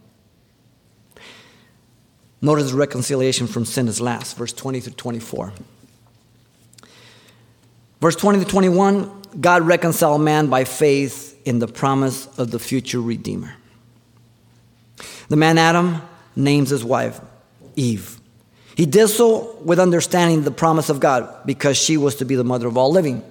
Notice 2.40 2.70
the 2.70 2.76
reconciliation 2.76 3.48
from 3.48 3.64
sin 3.64 3.88
is 3.88 4.00
last, 4.00 4.36
verse 4.36 4.52
20 4.52 4.82
to 4.82 4.92
24. 4.92 5.52
Verse 8.00 8.14
20 8.14 8.38
to 8.38 8.44
21 8.44 9.22
God 9.40 9.62
reconciled 9.62 10.20
man 10.20 10.46
by 10.46 10.62
faith 10.62 11.31
in 11.44 11.58
the 11.58 11.68
promise 11.68 12.26
of 12.38 12.50
the 12.50 12.58
future 12.58 13.00
Redeemer. 13.00 13.54
The 15.28 15.36
man 15.36 15.58
Adam 15.58 16.02
names 16.36 16.70
his 16.70 16.84
wife 16.84 17.20
Eve. 17.76 18.18
He 18.76 18.86
did 18.86 19.08
so 19.08 19.56
with 19.62 19.78
understanding 19.78 20.42
the 20.42 20.50
promise 20.50 20.88
of 20.88 21.00
God 21.00 21.28
because 21.44 21.76
she 21.76 21.96
was 21.96 22.16
to 22.16 22.24
be 22.24 22.36
the 22.36 22.44
mother 22.44 22.66
of 22.66 22.76
all 22.76 22.90
living. 22.90 23.22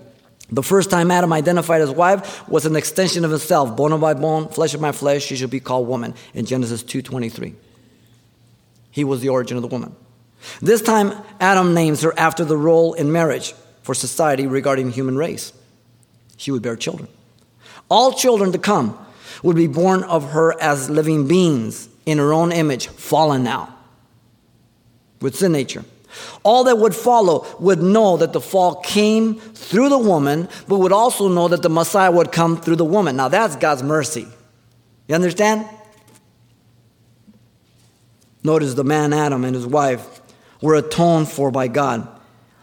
The 0.52 0.64
first 0.64 0.90
time 0.90 1.12
Adam 1.12 1.32
identified 1.32 1.82
his 1.82 1.92
wife 1.92 2.48
was 2.48 2.66
an 2.66 2.76
extension 2.76 3.24
of 3.24 3.32
himself, 3.32 3.76
bone 3.76 3.94
of 3.94 4.02
my 4.02 4.14
bone, 4.14 4.50
flesh 4.50 4.74
of 4.74 4.82
my 4.82 4.92
flesh, 4.92 5.24
she 5.24 5.36
shall 5.36 5.48
be 5.48 5.60
called 5.60 5.88
woman 5.88 6.14
in 6.34 6.46
Genesis 6.46 6.84
2:23. 6.84 7.56
He 8.92 9.04
was 9.04 9.22
the 9.22 9.30
origin 9.30 9.58
of 9.58 9.64
the 9.64 9.70
woman. 9.70 9.96
This 10.62 10.82
time, 10.82 11.14
Adam 11.40 11.74
names 11.74 12.02
her 12.02 12.18
after 12.18 12.44
the 12.44 12.58
role 12.58 12.94
in 12.94 13.12
marriage 13.12 13.54
for 13.84 13.96
society 13.96 14.48
regarding 14.48 14.92
human 14.92 15.16
race. 15.16 15.54
She 16.38 16.52
would 16.52 16.62
bear 16.62 16.76
children. 16.76 17.08
All 17.92 18.14
children 18.14 18.54
to 18.54 18.58
come 18.58 18.98
would 19.44 19.58
be 19.58 19.68
born 19.68 20.04
of 20.04 20.32
her 20.32 20.60
as 20.62 20.90
living 20.90 21.28
beings 21.28 21.90
in 22.06 22.20
her 22.20 22.32
own 22.32 22.54
image, 22.54 22.88
fallen 22.88 23.44
now, 23.44 23.76
with 25.20 25.36
sin 25.36 25.52
nature. 25.52 25.84
All 26.44 26.64
that 26.64 26.78
would 26.78 26.96
follow 26.96 27.46
would 27.60 27.82
know 27.82 28.16
that 28.16 28.32
the 28.32 28.40
fall 28.40 28.76
came 28.76 29.36
through 29.36 29.90
the 29.90 29.98
woman, 29.98 30.48
but 30.70 30.78
would 30.78 30.94
also 30.94 31.28
know 31.28 31.50
that 31.50 31.64
the 31.64 31.70
Messiah 31.70 32.12
would 32.12 32.32
come 32.32 32.56
through 32.56 32.78
the 32.78 32.86
woman. 32.86 33.18
Now 33.18 33.28
that's 33.28 33.58
God's 33.58 33.84
mercy. 33.84 34.26
You 35.10 35.16
understand? 35.16 35.68
Notice 38.42 38.74
the 38.74 38.86
man 38.86 39.12
Adam 39.12 39.44
and 39.44 39.54
his 39.54 39.68
wife 39.68 40.22
were 40.62 40.76
atoned 40.76 41.28
for 41.28 41.52
by 41.52 41.68
God. 41.68 42.08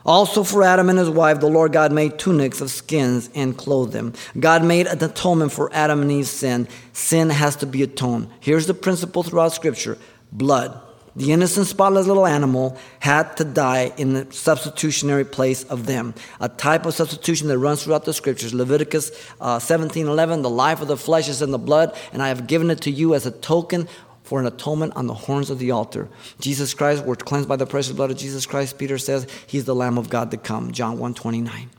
Also, 0.07 0.43
for 0.43 0.63
Adam 0.63 0.89
and 0.89 0.99
his 0.99 1.11
wife, 1.11 1.41
the 1.41 1.49
Lord 1.49 1.73
God 1.73 1.93
made 1.93 2.19
tunics 2.19 2.61
of 2.61 2.71
skins 2.71 3.29
and 3.35 3.57
clothed 3.57 3.93
them. 3.93 4.15
God 4.39 4.65
made 4.65 4.87
an 4.87 5.03
atonement 5.03 5.53
for 5.53 5.71
Adam 5.73 6.03
and 6.03 6.11
Eve's 6.11 6.31
sin. 6.31 6.69
Sin 6.93 7.31
has 7.31 7.57
to 7.57 7.67
be 7.67 7.83
atoned. 7.83 8.29
Here's 8.41 8.67
the 8.67 8.75
principle 8.75 9.23
throughout 9.23 9.53
Scripture 9.53 9.99
blood. 10.33 10.81
The 11.19 11.33
innocent, 11.33 11.67
spotless 11.67 12.07
little 12.07 12.29
animal 12.29 12.79
had 13.01 13.37
to 13.39 13.45
die 13.45 13.93
in 13.97 14.13
the 14.13 14.29
substitutionary 14.31 15.25
place 15.25 15.65
of 15.65 15.87
them. 15.87 16.15
A 16.41 16.49
type 16.49 16.87
of 16.87 16.95
substitution 16.95 17.49
that 17.49 17.59
runs 17.59 17.83
throughout 17.83 18.05
the 18.05 18.15
scriptures. 18.15 18.55
Leviticus 18.55 19.11
uh, 19.41 19.59
17 19.59 20.07
11, 20.07 20.43
the 20.43 20.51
life 20.51 20.81
of 20.81 20.87
the 20.87 20.97
flesh 20.97 21.29
is 21.29 21.43
in 21.43 21.51
the 21.51 21.59
blood, 21.59 21.97
and 22.13 22.23
I 22.23 22.29
have 22.29 22.47
given 22.47 22.71
it 22.71 22.83
to 22.83 22.93
you 22.93 23.15
as 23.15 23.27
a 23.27 23.33
token 23.33 23.89
for 24.29 24.39
an 24.39 24.47
atonement 24.47 24.95
on 24.95 25.07
the 25.07 25.15
horns 25.15 25.49
of 25.49 25.59
the 25.59 25.71
altar. 25.71 26.07
Jesus 26.39 26.75
Christ, 26.75 27.03
we're 27.03 27.17
cleansed 27.17 27.49
by 27.49 27.57
the 27.57 27.65
precious 27.65 27.93
blood 27.93 28.11
of 28.11 28.19
Jesus 28.19 28.45
Christ. 28.45 28.77
Peter 28.77 28.99
says 28.99 29.27
he's 29.47 29.65
the 29.65 29.75
Lamb 29.75 29.97
of 29.97 30.11
God 30.11 30.31
to 30.33 30.37
come. 30.37 30.71
John 30.71 30.99
1 30.99 31.15
29. 31.15 31.71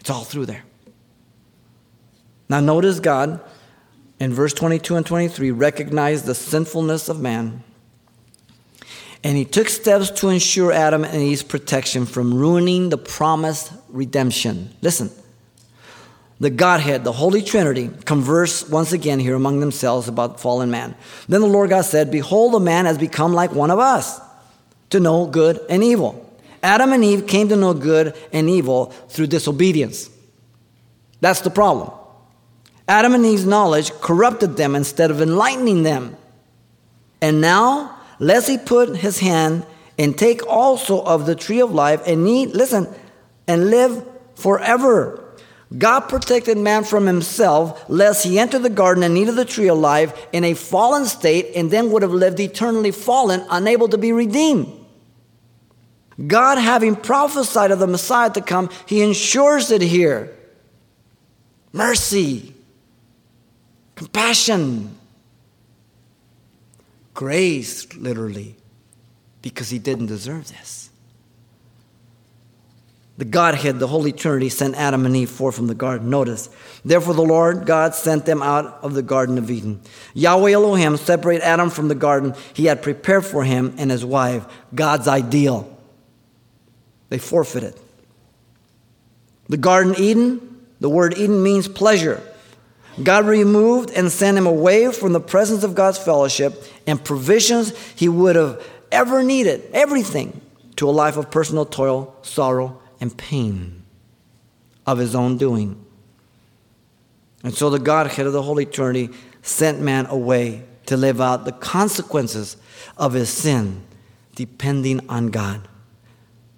It's 0.00 0.08
all 0.08 0.24
through 0.24 0.46
there. 0.46 0.64
Now, 2.48 2.60
notice 2.60 2.98
God 2.98 3.40
in 4.18 4.32
verse 4.32 4.54
22 4.54 4.96
and 4.96 5.04
23 5.04 5.50
recognized 5.50 6.24
the 6.24 6.34
sinfulness 6.34 7.10
of 7.10 7.20
man. 7.20 7.62
And 9.22 9.36
he 9.36 9.44
took 9.44 9.68
steps 9.68 10.10
to 10.12 10.30
ensure 10.30 10.72
Adam 10.72 11.04
and 11.04 11.22
Eve's 11.22 11.42
protection 11.42 12.06
from 12.06 12.32
ruining 12.32 12.88
the 12.88 12.96
promised 12.96 13.70
redemption. 13.90 14.74
Listen, 14.80 15.10
the 16.40 16.50
Godhead, 16.50 17.04
the 17.04 17.12
Holy 17.12 17.42
Trinity, 17.42 17.90
converse 18.04 18.68
once 18.68 18.92
again 18.92 19.20
here 19.20 19.34
among 19.34 19.60
themselves 19.60 20.08
about 20.08 20.40
fallen 20.40 20.70
man. 20.70 20.94
Then 21.28 21.40
the 21.40 21.46
Lord 21.46 21.70
God 21.70 21.84
said, 21.84 22.10
Behold, 22.10 22.54
a 22.54 22.60
man 22.60 22.86
has 22.86 22.98
become 22.98 23.32
like 23.32 23.52
one 23.52 23.70
of 23.70 23.78
us 23.78 24.20
to 24.90 25.00
know 25.00 25.26
good 25.26 25.60
and 25.70 25.84
evil. 25.84 26.28
Adam 26.62 26.92
and 26.92 27.04
Eve 27.04 27.26
came 27.26 27.48
to 27.48 27.56
know 27.56 27.74
good 27.74 28.16
and 28.32 28.48
evil 28.48 28.86
through 29.08 29.26
disobedience. 29.26 30.10
That's 31.20 31.40
the 31.40 31.50
problem. 31.50 31.90
Adam 32.88 33.14
and 33.14 33.24
Eve's 33.24 33.46
knowledge 33.46 33.92
corrupted 34.00 34.56
them 34.56 34.74
instead 34.74 35.10
of 35.10 35.20
enlightening 35.20 35.82
them. 35.82 36.16
And 37.20 37.40
now, 37.40 37.96
lest 38.18 38.48
he 38.48 38.58
put 38.58 38.96
his 38.96 39.20
hand 39.20 39.64
and 39.98 40.18
take 40.18 40.46
also 40.46 41.02
of 41.02 41.26
the 41.26 41.34
tree 41.34 41.60
of 41.60 41.72
life 41.72 42.02
and 42.06 42.26
eat, 42.28 42.54
listen, 42.54 42.92
and 43.46 43.70
live 43.70 44.04
forever. 44.34 45.21
God 45.78 46.00
protected 46.00 46.58
man 46.58 46.84
from 46.84 47.06
himself, 47.06 47.88
lest 47.88 48.24
he 48.24 48.38
enter 48.38 48.58
the 48.58 48.68
garden 48.68 49.02
and 49.02 49.16
eat 49.16 49.28
of 49.28 49.36
the 49.36 49.44
tree 49.44 49.68
alive 49.68 50.12
in 50.32 50.44
a 50.44 50.54
fallen 50.54 51.06
state, 51.06 51.52
and 51.54 51.70
then 51.70 51.90
would 51.90 52.02
have 52.02 52.12
lived 52.12 52.40
eternally 52.40 52.90
fallen, 52.90 53.44
unable 53.50 53.88
to 53.88 53.98
be 53.98 54.12
redeemed. 54.12 54.70
God, 56.26 56.58
having 56.58 56.94
prophesied 56.94 57.70
of 57.70 57.78
the 57.78 57.86
Messiah 57.86 58.30
to 58.30 58.42
come, 58.42 58.68
he 58.86 59.02
ensures 59.02 59.70
it 59.70 59.80
here. 59.80 60.36
Mercy, 61.72 62.54
compassion, 63.94 64.94
grace, 67.14 67.94
literally, 67.94 68.56
because 69.40 69.70
he 69.70 69.78
didn't 69.78 70.06
deserve 70.06 70.48
this 70.48 70.81
the 73.22 73.28
Godhead, 73.28 73.78
the 73.78 73.86
Holy 73.86 74.10
Trinity, 74.10 74.48
sent 74.48 74.74
Adam 74.74 75.06
and 75.06 75.14
Eve 75.14 75.30
forth 75.30 75.54
from 75.54 75.68
the 75.68 75.76
garden. 75.76 76.10
Notice, 76.10 76.48
therefore 76.84 77.14
the 77.14 77.22
Lord 77.22 77.66
God 77.66 77.94
sent 77.94 78.26
them 78.26 78.42
out 78.42 78.80
of 78.82 78.94
the 78.94 79.02
Garden 79.02 79.38
of 79.38 79.48
Eden. 79.48 79.80
Yahweh 80.12 80.50
Elohim 80.50 80.96
separated 80.96 81.44
Adam 81.44 81.70
from 81.70 81.86
the 81.86 81.94
garden 81.94 82.34
he 82.52 82.64
had 82.64 82.82
prepared 82.82 83.24
for 83.24 83.44
him 83.44 83.76
and 83.78 83.92
his 83.92 84.04
wife, 84.04 84.44
God's 84.74 85.06
ideal. 85.06 85.72
They 87.10 87.18
forfeited. 87.18 87.78
The 89.48 89.56
Garden 89.56 89.94
Eden, 89.96 90.60
the 90.80 90.90
word 90.90 91.16
Eden 91.16 91.44
means 91.44 91.68
pleasure. 91.68 92.20
God 93.04 93.24
removed 93.26 93.90
and 93.90 94.10
sent 94.10 94.36
him 94.36 94.48
away 94.48 94.90
from 94.90 95.12
the 95.12 95.20
presence 95.20 95.62
of 95.62 95.76
God's 95.76 95.98
fellowship 95.98 96.60
and 96.88 97.04
provisions 97.04 97.72
he 97.94 98.08
would 98.08 98.34
have 98.34 98.60
ever 98.90 99.22
needed, 99.22 99.62
everything, 99.72 100.40
to 100.74 100.88
a 100.88 100.90
life 100.90 101.16
of 101.16 101.30
personal 101.30 101.64
toil, 101.64 102.16
sorrow, 102.22 102.81
and 103.02 103.18
pain 103.18 103.82
of 104.86 104.96
his 104.96 105.12
own 105.16 105.36
doing. 105.36 105.84
And 107.42 107.52
so 107.52 107.68
the 107.68 107.80
Godhead 107.80 108.28
of 108.28 108.32
the 108.32 108.42
Holy 108.42 108.64
Trinity 108.64 109.10
sent 109.42 109.80
man 109.80 110.06
away 110.06 110.62
to 110.86 110.96
live 110.96 111.20
out 111.20 111.44
the 111.44 111.50
consequences 111.50 112.56
of 112.96 113.14
his 113.14 113.28
sin, 113.28 113.82
depending 114.36 115.00
on 115.08 115.30
God, 115.30 115.66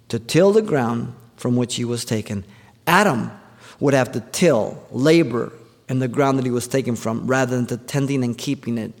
to 0.09 0.19
till 0.19 0.51
the 0.51 0.61
ground 0.61 1.15
from 1.35 1.55
which 1.55 1.75
he 1.75 1.83
was 1.83 2.05
taken. 2.05 2.45
Adam 2.85 3.31
would 3.79 3.95
have 3.95 4.11
to 4.11 4.19
till, 4.31 4.85
labor 4.91 5.51
in 5.89 5.97
the 5.97 6.07
ground 6.07 6.37
that 6.37 6.45
he 6.45 6.51
was 6.51 6.67
taken 6.67 6.95
from, 6.95 7.25
rather 7.25 7.55
than 7.55 7.65
to 7.65 7.77
tending 7.77 8.23
and 8.23 8.37
keeping 8.37 8.77
it 8.77 8.93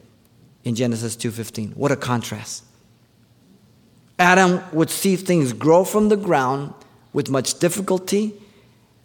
in 0.63 0.73
Genesis 0.73 1.15
2:15. 1.15 1.73
What 1.75 1.91
a 1.91 1.95
contrast. 1.95 2.63
Adam 4.17 4.63
would 4.73 4.89
see 4.89 5.15
things 5.15 5.53
grow 5.53 5.83
from 5.83 6.09
the 6.09 6.17
ground 6.17 6.73
with 7.15 7.29
much 7.29 7.59
difficulty. 7.59 8.33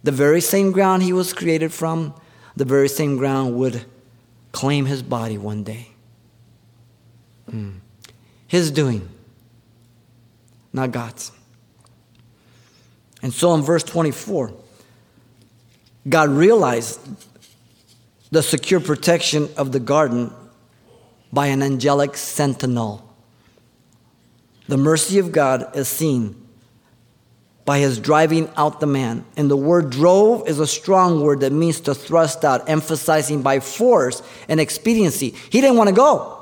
The 0.03 0.11
very 0.11 0.41
same 0.41 0.73
ground 0.73 1.01
he 1.01 1.13
was 1.13 1.31
created 1.31 1.71
from, 1.71 2.13
the 2.57 2.65
very 2.65 2.89
same 2.89 3.15
ground 3.15 3.55
would 3.55 3.85
claim 4.51 4.85
his 4.85 5.01
body 5.01 5.37
one 5.37 5.63
day. 5.63 5.87
Mm. 7.49 7.79
His 8.47 8.69
doing, 8.69 9.07
not 10.73 10.91
God's. 10.91 11.31
And 13.23 13.33
so 13.33 13.53
in 13.55 13.61
verse 13.61 13.83
24, 13.83 14.51
God 16.09 16.29
realized 16.31 16.99
the 18.29 18.43
secure 18.43 18.81
protection 18.81 19.47
of 19.55 19.71
the 19.71 19.79
garden 19.79 20.33
by 21.31 21.47
an 21.47 21.63
angelic 21.63 22.17
sentinel. 22.17 23.07
The 24.67 24.75
mercy 24.75 25.17
of 25.17 25.31
God 25.31 25.73
is 25.77 25.87
seen 25.87 26.40
by 27.65 27.79
his 27.79 27.99
driving 27.99 28.49
out 28.57 28.79
the 28.79 28.87
man. 28.87 29.23
And 29.37 29.49
the 29.49 29.57
word 29.57 29.89
drove 29.89 30.47
is 30.47 30.59
a 30.59 30.67
strong 30.67 31.21
word 31.21 31.41
that 31.41 31.51
means 31.51 31.81
to 31.81 31.95
thrust 31.95 32.43
out, 32.43 32.69
emphasizing 32.69 33.41
by 33.41 33.59
force 33.59 34.23
and 34.47 34.59
expediency. 34.59 35.35
He 35.49 35.61
didn't 35.61 35.77
want 35.77 35.89
to 35.89 35.95
go. 35.95 36.37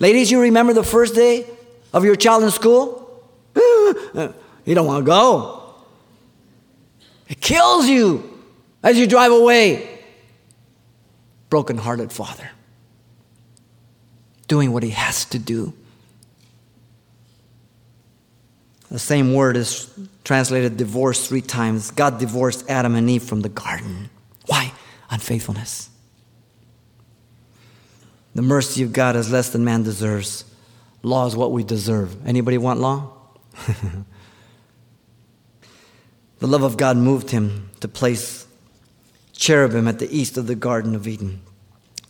Ladies, 0.00 0.30
you 0.30 0.40
remember 0.40 0.72
the 0.72 0.84
first 0.84 1.14
day 1.14 1.46
of 1.92 2.04
your 2.04 2.14
child 2.14 2.44
in 2.44 2.50
school? 2.50 3.22
you 3.56 4.74
don't 4.74 4.86
want 4.86 5.04
to 5.04 5.06
go. 5.06 5.74
It 7.28 7.40
kills 7.40 7.88
you 7.88 8.38
as 8.82 8.96
you 8.98 9.06
drive 9.06 9.32
away. 9.32 9.96
Broken-hearted 11.50 12.12
father 12.12 12.50
doing 14.48 14.72
what 14.72 14.82
he 14.82 14.90
has 14.90 15.24
to 15.26 15.38
do 15.38 15.74
The 18.90 18.98
same 18.98 19.34
word 19.34 19.56
is 19.56 19.90
translated 20.24 20.76
divorce 20.76 21.28
three 21.28 21.42
times. 21.42 21.90
God 21.90 22.18
divorced 22.18 22.68
Adam 22.68 22.94
and 22.94 23.08
Eve 23.10 23.22
from 23.22 23.42
the 23.42 23.48
garden. 23.48 24.10
Why? 24.46 24.72
Unfaithfulness. 25.10 25.90
The 28.34 28.42
mercy 28.42 28.82
of 28.82 28.92
God 28.92 29.16
is 29.16 29.30
less 29.30 29.50
than 29.50 29.64
man 29.64 29.82
deserves. 29.82 30.44
Law 31.02 31.26
is 31.26 31.36
what 31.36 31.52
we 31.52 31.64
deserve. 31.64 32.26
Anybody 32.26 32.56
want 32.56 32.80
law? 32.80 33.12
the 36.38 36.46
love 36.46 36.62
of 36.62 36.76
God 36.76 36.96
moved 36.96 37.30
him 37.30 37.70
to 37.80 37.88
place 37.88 38.46
cherubim 39.32 39.86
at 39.88 39.98
the 39.98 40.10
east 40.16 40.36
of 40.36 40.46
the 40.46 40.54
Garden 40.54 40.94
of 40.94 41.06
Eden. 41.06 41.40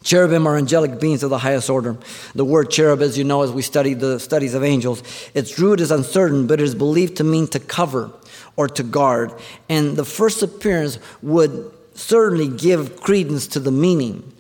Cherubim 0.09 0.47
are 0.47 0.57
angelic 0.57 0.99
beings 0.99 1.23
of 1.23 1.29
the 1.29 1.37
highest 1.37 1.69
order. 1.69 1.99
The 2.35 2.43
word 2.43 2.71
cherub, 2.71 3.03
as 3.03 3.19
you 3.19 3.25
know, 3.25 3.43
as 3.43 3.53
we 3.53 3.61
study 3.61 3.93
the 3.93 4.19
studies 4.19 4.55
of 4.55 4.65
angels, 4.65 5.03
its 5.35 5.59
root 5.59 5.81
is 5.81 5.91
uncertain, 5.91 6.47
but 6.47 6.61
it 6.61 6.65
is 6.65 6.75
believed 6.75 7.19
to 7.19 7.25
mean 7.25 7.47
to 7.49 7.61
cover 7.61 8.11
or 8.57 8.69
to 8.69 8.83
guard. 8.83 9.35
And 9.69 9.99
the 9.99 10.07
first 10.07 10.43
appearance 10.43 10.99
would 11.21 11.71
certainly 11.93 12.49
give 12.49 13.03
credence 13.03 13.49
to 13.49 13.61
the 13.61 13.71
meaning. 13.71 14.33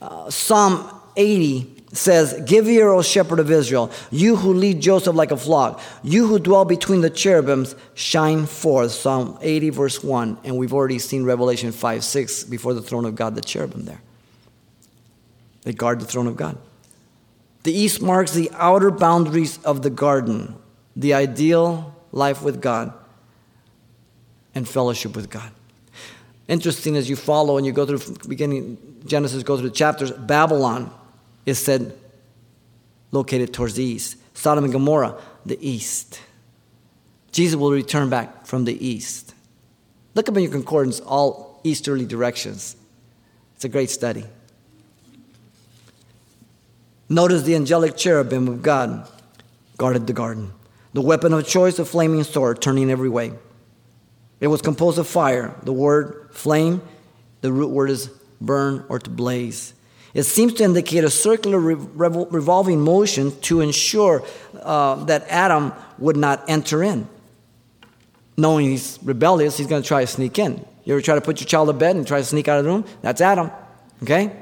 Uh, 0.00 0.30
Psalm 0.30 0.90
80 1.18 1.70
says, 1.92 2.40
Give 2.46 2.66
ear, 2.66 2.88
O 2.88 3.02
shepherd 3.02 3.40
of 3.40 3.50
Israel, 3.50 3.90
you 4.10 4.36
who 4.36 4.54
lead 4.54 4.80
Joseph 4.80 5.14
like 5.14 5.32
a 5.32 5.36
flock, 5.36 5.82
you 6.02 6.28
who 6.28 6.38
dwell 6.38 6.64
between 6.64 7.02
the 7.02 7.10
cherubims, 7.10 7.76
shine 7.92 8.46
forth. 8.46 8.92
Psalm 8.92 9.36
80, 9.42 9.68
verse 9.68 10.02
1. 10.02 10.38
And 10.44 10.56
we've 10.56 10.72
already 10.72 10.98
seen 10.98 11.24
Revelation 11.24 11.72
5 11.72 12.04
6 12.04 12.44
before 12.44 12.72
the 12.72 12.80
throne 12.80 13.04
of 13.04 13.16
God, 13.16 13.34
the 13.34 13.42
cherubim 13.42 13.84
there. 13.84 14.00
They 15.62 15.72
guard 15.72 16.00
the 16.00 16.06
throne 16.06 16.26
of 16.26 16.36
God. 16.36 16.58
The 17.62 17.72
east 17.72 18.00
marks 18.00 18.32
the 18.32 18.50
outer 18.54 18.90
boundaries 18.90 19.58
of 19.64 19.82
the 19.82 19.90
garden, 19.90 20.56
the 20.96 21.14
ideal 21.14 21.94
life 22.12 22.42
with 22.42 22.60
God 22.62 22.92
and 24.54 24.68
fellowship 24.68 25.14
with 25.14 25.30
God. 25.30 25.50
Interesting 26.48 26.96
as 26.96 27.08
you 27.08 27.16
follow 27.16 27.56
and 27.56 27.66
you 27.66 27.72
go 27.72 27.86
through 27.86 28.16
beginning 28.26 28.78
Genesis, 29.06 29.42
go 29.42 29.56
through 29.56 29.68
the 29.68 29.74
chapters, 29.74 30.10
Babylon 30.10 30.90
is 31.46 31.58
said 31.58 31.96
located 33.12 33.52
towards 33.52 33.74
the 33.74 33.84
east. 33.84 34.16
Sodom 34.34 34.64
and 34.64 34.72
Gomorrah, 34.72 35.16
the 35.44 35.58
east. 35.66 36.20
Jesus 37.32 37.56
will 37.56 37.70
return 37.70 38.10
back 38.10 38.46
from 38.46 38.64
the 38.64 38.86
east. 38.86 39.34
Look 40.14 40.28
up 40.28 40.36
in 40.36 40.42
your 40.42 40.52
concordance, 40.52 41.00
all 41.00 41.60
easterly 41.62 42.04
directions. 42.04 42.76
It's 43.54 43.64
a 43.64 43.68
great 43.68 43.90
study. 43.90 44.24
Notice 47.10 47.42
the 47.42 47.56
angelic 47.56 47.96
cherubim 47.96 48.46
of 48.46 48.62
God 48.62 49.08
guarded 49.76 50.06
the 50.06 50.12
garden. 50.12 50.52
The 50.92 51.00
weapon 51.00 51.32
of 51.32 51.46
choice, 51.46 51.78
a 51.80 51.84
flaming 51.84 52.22
sword, 52.22 52.62
turning 52.62 52.88
every 52.88 53.08
way. 53.08 53.32
It 54.38 54.46
was 54.46 54.62
composed 54.62 54.96
of 54.96 55.08
fire. 55.08 55.54
The 55.64 55.72
word 55.72 56.28
flame, 56.30 56.80
the 57.40 57.52
root 57.52 57.70
word 57.70 57.90
is 57.90 58.10
burn 58.40 58.84
or 58.88 59.00
to 59.00 59.10
blaze. 59.10 59.74
It 60.14 60.22
seems 60.22 60.54
to 60.54 60.64
indicate 60.64 61.02
a 61.02 61.10
circular 61.10 61.58
revolving 61.58 62.80
motion 62.80 63.38
to 63.42 63.60
ensure 63.60 64.24
uh, 64.60 65.04
that 65.04 65.26
Adam 65.28 65.72
would 65.98 66.16
not 66.16 66.48
enter 66.48 66.82
in. 66.82 67.08
Knowing 68.36 68.70
he's 68.70 68.98
rebellious, 69.02 69.56
he's 69.56 69.66
going 69.66 69.82
to 69.82 69.86
try 69.86 70.00
to 70.00 70.06
sneak 70.06 70.38
in. 70.38 70.64
You 70.84 70.94
ever 70.94 71.02
try 71.02 71.16
to 71.16 71.20
put 71.20 71.40
your 71.40 71.46
child 71.46 71.68
to 71.68 71.72
bed 71.72 71.96
and 71.96 72.06
try 72.06 72.18
to 72.18 72.24
sneak 72.24 72.46
out 72.48 72.58
of 72.58 72.64
the 72.64 72.70
room? 72.70 72.84
That's 73.02 73.20
Adam. 73.20 73.50
Okay? 74.02 74.32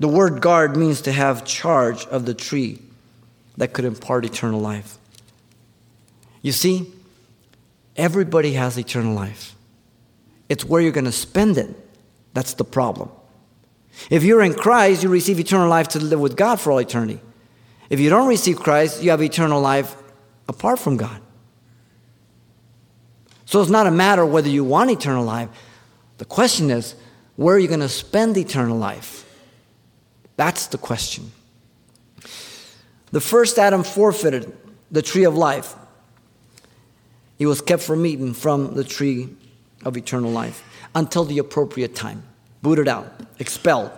The 0.00 0.08
word 0.08 0.40
guard 0.40 0.76
means 0.76 1.02
to 1.02 1.12
have 1.12 1.44
charge 1.44 2.06
of 2.06 2.26
the 2.26 2.34
tree 2.34 2.80
that 3.56 3.72
could 3.72 3.84
impart 3.84 4.24
eternal 4.24 4.60
life. 4.60 4.96
You 6.42 6.52
see, 6.52 6.92
everybody 7.96 8.54
has 8.54 8.78
eternal 8.78 9.14
life. 9.14 9.54
It's 10.48 10.64
where 10.64 10.80
you're 10.80 10.90
going 10.90 11.04
to 11.04 11.12
spend 11.12 11.58
it 11.58 11.76
that's 12.32 12.54
the 12.54 12.64
problem. 12.64 13.10
If 14.08 14.24
you're 14.24 14.42
in 14.42 14.54
Christ, 14.54 15.02
you 15.02 15.08
receive 15.08 15.38
eternal 15.38 15.68
life 15.68 15.88
to 15.88 15.98
live 15.98 16.20
with 16.20 16.36
God 16.36 16.60
for 16.60 16.72
all 16.72 16.78
eternity. 16.78 17.20
If 17.88 18.00
you 18.00 18.08
don't 18.08 18.28
receive 18.28 18.58
Christ, 18.58 19.02
you 19.02 19.10
have 19.10 19.22
eternal 19.22 19.60
life 19.60 19.96
apart 20.48 20.78
from 20.78 20.96
God. 20.96 21.20
So 23.44 23.60
it's 23.60 23.70
not 23.70 23.88
a 23.88 23.90
matter 23.90 24.24
whether 24.24 24.48
you 24.48 24.64
want 24.64 24.90
eternal 24.90 25.24
life. 25.24 25.48
The 26.18 26.24
question 26.24 26.70
is, 26.70 26.94
where 27.36 27.56
are 27.56 27.58
you 27.58 27.68
going 27.68 27.80
to 27.80 27.88
spend 27.88 28.36
eternal 28.36 28.78
life? 28.78 29.26
That's 30.40 30.68
the 30.68 30.78
question. 30.78 31.32
The 33.12 33.20
first 33.20 33.58
Adam 33.58 33.82
forfeited 33.82 34.50
the 34.90 35.02
tree 35.02 35.24
of 35.24 35.36
life. 35.36 35.74
He 37.36 37.44
was 37.44 37.60
kept 37.60 37.82
from 37.82 38.06
eating 38.06 38.32
from 38.32 38.72
the 38.72 38.82
tree 38.82 39.28
of 39.84 39.98
eternal 39.98 40.30
life 40.30 40.64
until 40.94 41.24
the 41.24 41.36
appropriate 41.36 41.94
time. 41.94 42.22
Booted 42.62 42.88
out, 42.88 43.20
expelled. 43.38 43.90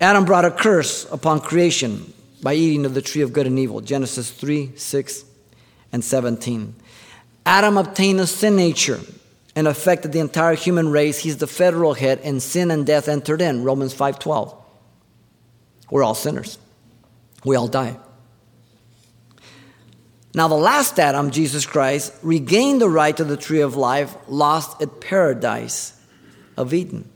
Adam 0.00 0.24
brought 0.24 0.44
a 0.44 0.50
curse 0.50 1.08
upon 1.12 1.38
creation 1.38 2.12
by 2.42 2.54
eating 2.54 2.84
of 2.84 2.94
the 2.94 3.00
tree 3.00 3.22
of 3.22 3.32
good 3.32 3.46
and 3.46 3.60
evil. 3.60 3.80
Genesis 3.80 4.32
3, 4.32 4.72
6, 4.74 5.24
and 5.92 6.02
17. 6.02 6.74
Adam 7.46 7.78
obtained 7.78 8.18
a 8.18 8.26
sin 8.26 8.56
nature 8.56 8.98
and 9.54 9.68
affected 9.68 10.10
the 10.10 10.18
entire 10.18 10.56
human 10.56 10.88
race. 10.88 11.20
He's 11.20 11.36
the 11.36 11.46
federal 11.46 11.94
head, 11.94 12.18
and 12.24 12.42
sin 12.42 12.72
and 12.72 12.84
death 12.84 13.06
entered 13.06 13.40
in. 13.40 13.62
Romans 13.62 13.94
5:12. 13.94 14.64
We're 15.90 16.02
all 16.02 16.14
sinners. 16.14 16.58
We 17.44 17.56
all 17.56 17.68
die. 17.68 17.96
Now, 20.34 20.48
the 20.48 20.54
last 20.54 20.98
Adam, 20.98 21.30
Jesus 21.30 21.66
Christ, 21.66 22.12
regained 22.22 22.80
the 22.80 22.88
right 22.88 23.16
to 23.16 23.24
the 23.24 23.36
tree 23.36 23.60
of 23.60 23.76
life 23.76 24.14
lost 24.28 24.80
at 24.82 25.00
paradise 25.00 25.98
of 26.56 26.74
Eden. 26.74 27.10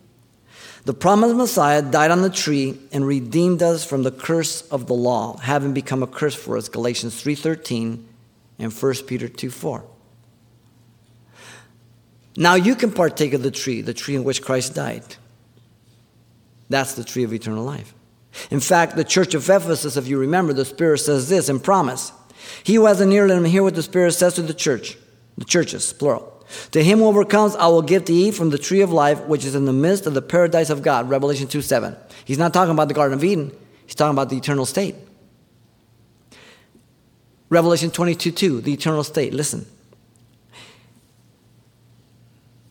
The 0.84 0.94
promised 0.94 1.36
Messiah 1.36 1.82
died 1.82 2.10
on 2.10 2.22
the 2.22 2.30
tree 2.30 2.78
and 2.90 3.06
redeemed 3.06 3.62
us 3.62 3.84
from 3.84 4.02
the 4.02 4.10
curse 4.10 4.62
of 4.62 4.86
the 4.86 4.94
law, 4.94 5.36
having 5.36 5.72
become 5.72 6.02
a 6.02 6.08
curse 6.08 6.34
for 6.34 6.56
us. 6.56 6.68
Galatians 6.68 7.14
3:13 7.14 8.04
and 8.58 8.72
1 8.72 9.06
Peter 9.06 9.28
2:4. 9.28 9.84
Now 12.36 12.54
you 12.54 12.74
can 12.74 12.90
partake 12.90 13.34
of 13.34 13.42
the 13.42 13.50
tree, 13.50 13.82
the 13.82 13.94
tree 13.94 14.16
in 14.16 14.24
which 14.24 14.42
Christ 14.42 14.74
died. 14.74 15.16
That's 16.68 16.94
the 16.94 17.04
tree 17.04 17.22
of 17.22 17.32
eternal 17.32 17.64
life. 17.64 17.94
In 18.50 18.60
fact, 18.60 18.96
the 18.96 19.04
church 19.04 19.34
of 19.34 19.48
Ephesus, 19.48 19.96
if 19.96 20.06
you 20.06 20.18
remember, 20.18 20.52
the 20.52 20.64
Spirit 20.64 20.98
says 20.98 21.28
this 21.28 21.48
in 21.48 21.60
promise 21.60 22.12
he 22.64 22.74
who 22.74 22.86
has 22.86 23.00
an 23.00 23.12
ear, 23.12 23.26
let 23.26 23.38
him 23.38 23.44
hear 23.44 23.62
what 23.62 23.74
the 23.74 23.82
Spirit 23.82 24.12
says 24.12 24.34
to 24.34 24.42
the 24.42 24.54
church, 24.54 24.96
the 25.36 25.44
churches, 25.44 25.92
plural. 25.92 26.28
To 26.72 26.82
him 26.82 26.98
who 26.98 27.06
overcomes, 27.06 27.56
I 27.56 27.66
will 27.68 27.82
give 27.82 28.04
to 28.06 28.12
eat 28.12 28.34
from 28.34 28.50
the 28.50 28.58
tree 28.58 28.82
of 28.82 28.92
life, 28.92 29.20
which 29.22 29.44
is 29.44 29.54
in 29.54 29.64
the 29.64 29.72
midst 29.72 30.06
of 30.06 30.14
the 30.14 30.22
paradise 30.22 30.70
of 30.70 30.82
God. 30.82 31.08
Revelation 31.08 31.48
2 31.48 31.62
7. 31.62 31.96
He's 32.24 32.38
not 32.38 32.52
talking 32.52 32.72
about 32.72 32.88
the 32.88 32.94
Garden 32.94 33.16
of 33.16 33.24
Eden, 33.24 33.52
he's 33.86 33.94
talking 33.94 34.14
about 34.14 34.28
the 34.28 34.36
eternal 34.36 34.66
state. 34.66 34.94
Revelation 37.48 37.90
22 37.90 38.32
2, 38.32 38.60
the 38.60 38.72
eternal 38.72 39.04
state. 39.04 39.32
Listen. 39.32 39.66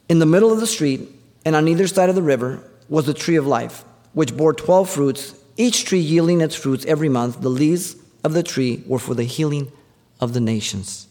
In 0.10 0.20
the 0.20 0.26
middle 0.26 0.52
of 0.52 0.60
the 0.60 0.68
street, 0.68 1.08
and 1.46 1.56
on 1.56 1.68
either 1.68 1.88
side 1.88 2.10
of 2.10 2.16
the 2.16 2.22
river, 2.22 2.64
was 2.90 3.06
the 3.06 3.14
tree 3.14 3.38
of 3.38 3.48
life, 3.48 3.86
which 4.14 4.36
bore 4.36 4.54
twelve 4.54 4.90
fruits, 4.90 5.34
each 5.62 5.86
tree 5.86 6.00
yielding 6.00 6.42
its 6.42 6.56
fruits 6.56 6.86
every 6.86 7.10
month. 7.10 7.42
The 7.42 7.50
leaves 7.50 7.96
of 8.24 8.34
the 8.34 8.44
tree 8.44 8.84
were 8.86 9.00
for 9.00 9.14
the 9.14 9.24
healing 9.24 9.72
of 10.20 10.34
the 10.34 10.40
nations. 10.40 11.08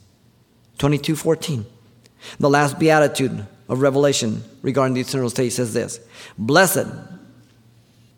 22:14. 0.79 1.65
The 2.39 2.51
last 2.51 2.79
beatitude 2.79 3.47
of 3.69 3.81
Revelation 3.81 4.43
regarding 4.63 4.95
the 4.95 5.01
eternal 5.01 5.31
state 5.31 5.53
says 5.53 5.73
this: 5.73 6.01
Blessed 6.37 6.89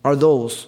are 0.05 0.17
those 0.17 0.67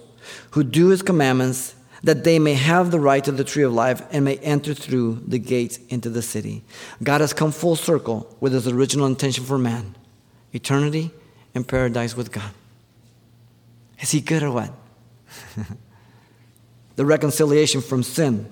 who 0.51 0.63
do 0.63 0.89
his 0.89 1.01
commandments 1.01 1.75
that 2.03 2.23
they 2.23 2.37
may 2.37 2.53
have 2.53 2.91
the 2.91 2.99
right 2.99 3.23
to 3.23 3.31
the 3.31 3.43
tree 3.43 3.63
of 3.63 3.73
life 3.73 4.01
and 4.11 4.23
may 4.23 4.37
enter 4.37 4.73
through 4.75 5.23
the 5.27 5.39
gates 5.39 5.79
into 5.89 6.09
the 6.09 6.21
city. 6.21 6.63
God 7.01 7.21
has 7.21 7.33
come 7.33 7.51
full 7.51 7.75
circle 7.75 8.35
with 8.39 8.53
his 8.53 8.67
original 8.67 9.07
intention 9.07 9.43
for 9.43 9.57
man 9.57 9.95
eternity 10.53 11.11
and 11.53 11.67
paradise 11.67 12.15
with 12.15 12.31
God. 12.31 12.51
Is 13.99 14.11
he 14.11 14.21
good 14.21 14.43
or 14.43 14.51
what? 14.51 14.71
the 16.95 17.05
reconciliation 17.05 17.81
from 17.81 18.03
sin 18.03 18.51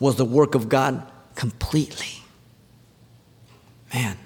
was 0.00 0.16
the 0.16 0.24
work 0.24 0.54
of 0.54 0.68
God 0.68 1.10
completely. 1.34 2.22
Man. 3.92 4.16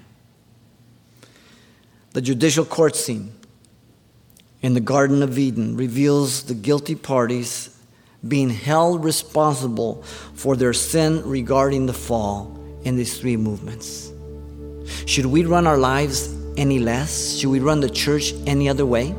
The 2.13 2.21
judicial 2.21 2.65
court 2.65 2.95
scene 2.95 3.33
in 4.61 4.73
the 4.73 4.79
Garden 4.79 5.23
of 5.23 5.37
Eden 5.37 5.75
reveals 5.75 6.43
the 6.43 6.53
guilty 6.53 6.95
parties 6.95 7.77
being 8.27 8.49
held 8.49 9.03
responsible 9.03 10.03
for 10.33 10.55
their 10.55 10.73
sin 10.73 11.21
regarding 11.25 11.85
the 11.85 11.93
fall 11.93 12.57
in 12.83 12.95
these 12.95 13.19
three 13.19 13.35
movements. 13.35 14.11
Should 15.05 15.25
we 15.25 15.43
run 15.43 15.67
our 15.67 15.77
lives 15.77 16.33
any 16.55 16.79
less? 16.79 17.37
Should 17.37 17.49
we 17.49 17.59
run 17.59 17.79
the 17.79 17.89
church 17.89 18.33
any 18.45 18.69
other 18.69 18.85
way? 18.85 19.13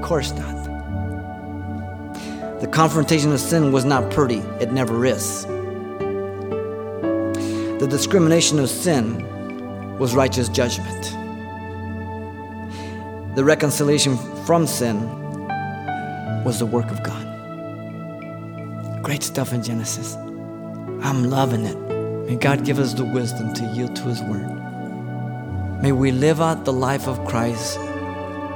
Of 0.00 0.06
course 0.06 0.32
not. 0.32 0.56
The 2.62 2.66
confrontation 2.66 3.32
of 3.32 3.38
sin 3.38 3.70
was 3.70 3.84
not 3.84 4.10
pretty, 4.10 4.38
it 4.58 4.72
never 4.72 5.04
is. 5.04 5.44
The 7.78 7.86
discrimination 7.86 8.58
of 8.58 8.70
sin 8.70 9.98
was 9.98 10.14
righteous 10.14 10.48
judgment. 10.48 11.02
The 13.36 13.44
reconciliation 13.44 14.16
from 14.46 14.66
sin 14.66 15.06
was 16.44 16.58
the 16.60 16.66
work 16.66 16.90
of 16.90 17.02
God. 17.02 17.26
Great 19.02 19.22
stuff 19.22 19.52
in 19.52 19.62
Genesis. 19.62 20.14
I'm 21.02 21.24
loving 21.24 21.66
it. 21.66 21.76
May 22.26 22.36
God 22.36 22.64
give 22.64 22.78
us 22.78 22.94
the 22.94 23.04
wisdom 23.04 23.52
to 23.52 23.66
yield 23.74 23.94
to 23.96 24.04
His 24.04 24.22
word. 24.22 24.48
May 25.82 25.92
we 25.92 26.10
live 26.10 26.40
out 26.40 26.64
the 26.64 26.72
life 26.72 27.06
of 27.06 27.22
Christ 27.26 27.78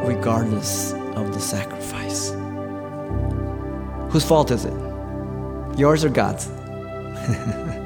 regardless 0.02 0.94
of 1.16 1.32
the 1.32 1.40
sacrifice. 1.40 2.30
Whose 4.12 4.24
fault 4.24 4.50
is 4.50 4.64
it? 4.64 4.74
Yours 5.78 6.04
or 6.04 6.08
God's? 6.08 6.46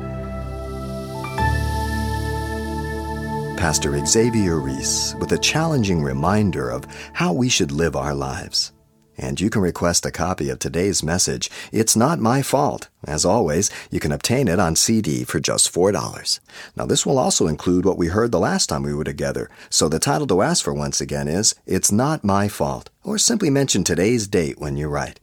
Pastor 3.59 4.05
Xavier 4.07 4.61
Ries 4.61 5.15
with 5.19 5.33
a 5.33 5.39
challenging 5.39 6.03
reminder 6.03 6.71
of 6.71 6.87
how 7.13 7.33
we 7.33 7.49
should 7.49 7.73
live 7.73 7.97
our 7.97 8.15
lives. 8.15 8.73
And 9.19 9.41
you 9.41 9.51
can 9.51 9.63
request 9.63 10.07
a 10.07 10.13
copy 10.13 10.49
of 10.49 10.61
today's 10.61 11.03
message, 11.03 11.51
It's 11.73 11.97
Not 11.97 12.21
My 12.21 12.41
Fault. 12.41 12.89
As 13.05 13.25
always, 13.25 13.69
you 13.91 13.99
can 13.99 14.13
obtain 14.13 14.47
it 14.47 14.61
on 14.61 14.77
CD 14.77 15.25
for 15.25 15.41
just 15.41 15.75
$4. 15.75 16.41
Now, 16.77 16.87
this 16.87 17.05
will 17.05 17.19
also 17.19 17.49
include 17.49 17.85
what 17.85 17.99
we 17.99 18.07
heard 18.07 18.31
the 18.31 18.39
last 18.39 18.69
time 18.69 18.85
we 18.85 18.95
were 18.95 19.03
together, 19.03 19.51
so 19.71 19.89
the 19.89 19.99
title 19.99 20.29
to 20.29 20.43
ask 20.43 20.63
for 20.63 20.73
once 20.73 21.01
again 21.01 21.27
is 21.27 21.57
It's 21.67 21.91
Not 21.91 22.23
My 22.23 22.47
Fault, 22.47 22.91
or 23.03 23.19
simply 23.19 23.51
mention 23.51 23.83
today's 23.83 24.29
date 24.29 24.61
when 24.61 24.77
you 24.77 24.87
write. 24.87 25.19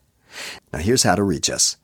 Now 0.74 0.80
here's 0.80 1.04
how 1.04 1.16
to 1.16 1.24
reach 1.24 1.50
us. 1.50 1.78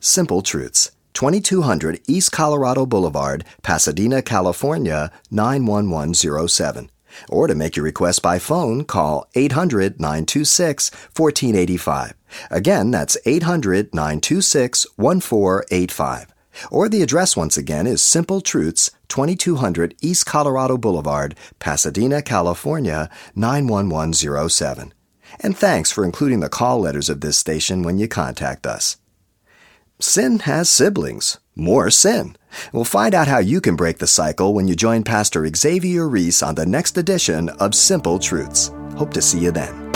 Simple 0.00 0.40
Truths, 0.40 0.92
2200 1.12 2.00
East 2.06 2.32
Colorado 2.32 2.86
Boulevard, 2.86 3.44
Pasadena, 3.62 4.22
California, 4.22 5.12
91107. 5.30 6.90
Or 7.28 7.46
to 7.46 7.54
make 7.54 7.76
your 7.76 7.84
request 7.84 8.22
by 8.22 8.38
phone, 8.38 8.84
call 8.84 9.28
800 9.34 10.00
926 10.00 10.90
1485. 11.16 12.14
Again, 12.50 12.90
that's 12.90 13.16
800 13.24 13.94
926 13.94 14.86
1485. 14.96 16.26
Or 16.70 16.88
the 16.88 17.02
address 17.02 17.36
once 17.36 17.56
again 17.56 17.86
is 17.86 18.02
Simple 18.02 18.40
Truths, 18.40 18.90
2200 19.08 19.94
East 20.00 20.26
Colorado 20.26 20.76
Boulevard, 20.76 21.36
Pasadena, 21.58 22.22
California, 22.22 23.08
91107. 23.34 24.92
And 25.38 25.56
thanks 25.56 25.92
for 25.92 26.04
including 26.04 26.40
the 26.40 26.48
call 26.48 26.80
letters 26.80 27.08
of 27.08 27.20
this 27.20 27.38
station 27.38 27.82
when 27.82 27.98
you 27.98 28.08
contact 28.08 28.66
us. 28.66 28.96
Sin 30.00 30.40
has 30.40 30.68
siblings. 30.68 31.38
More 31.60 31.90
sin. 31.90 32.36
We'll 32.72 32.84
find 32.84 33.14
out 33.14 33.28
how 33.28 33.36
you 33.36 33.60
can 33.60 33.76
break 33.76 33.98
the 33.98 34.06
cycle 34.06 34.54
when 34.54 34.66
you 34.66 34.74
join 34.74 35.02
Pastor 35.02 35.46
Xavier 35.54 36.08
Ries 36.08 36.42
on 36.42 36.54
the 36.54 36.64
next 36.64 36.96
edition 36.96 37.50
of 37.50 37.74
Simple 37.74 38.18
Truths. 38.18 38.72
Hope 38.96 39.12
to 39.12 39.20
see 39.20 39.40
you 39.40 39.50
then. 39.50 39.92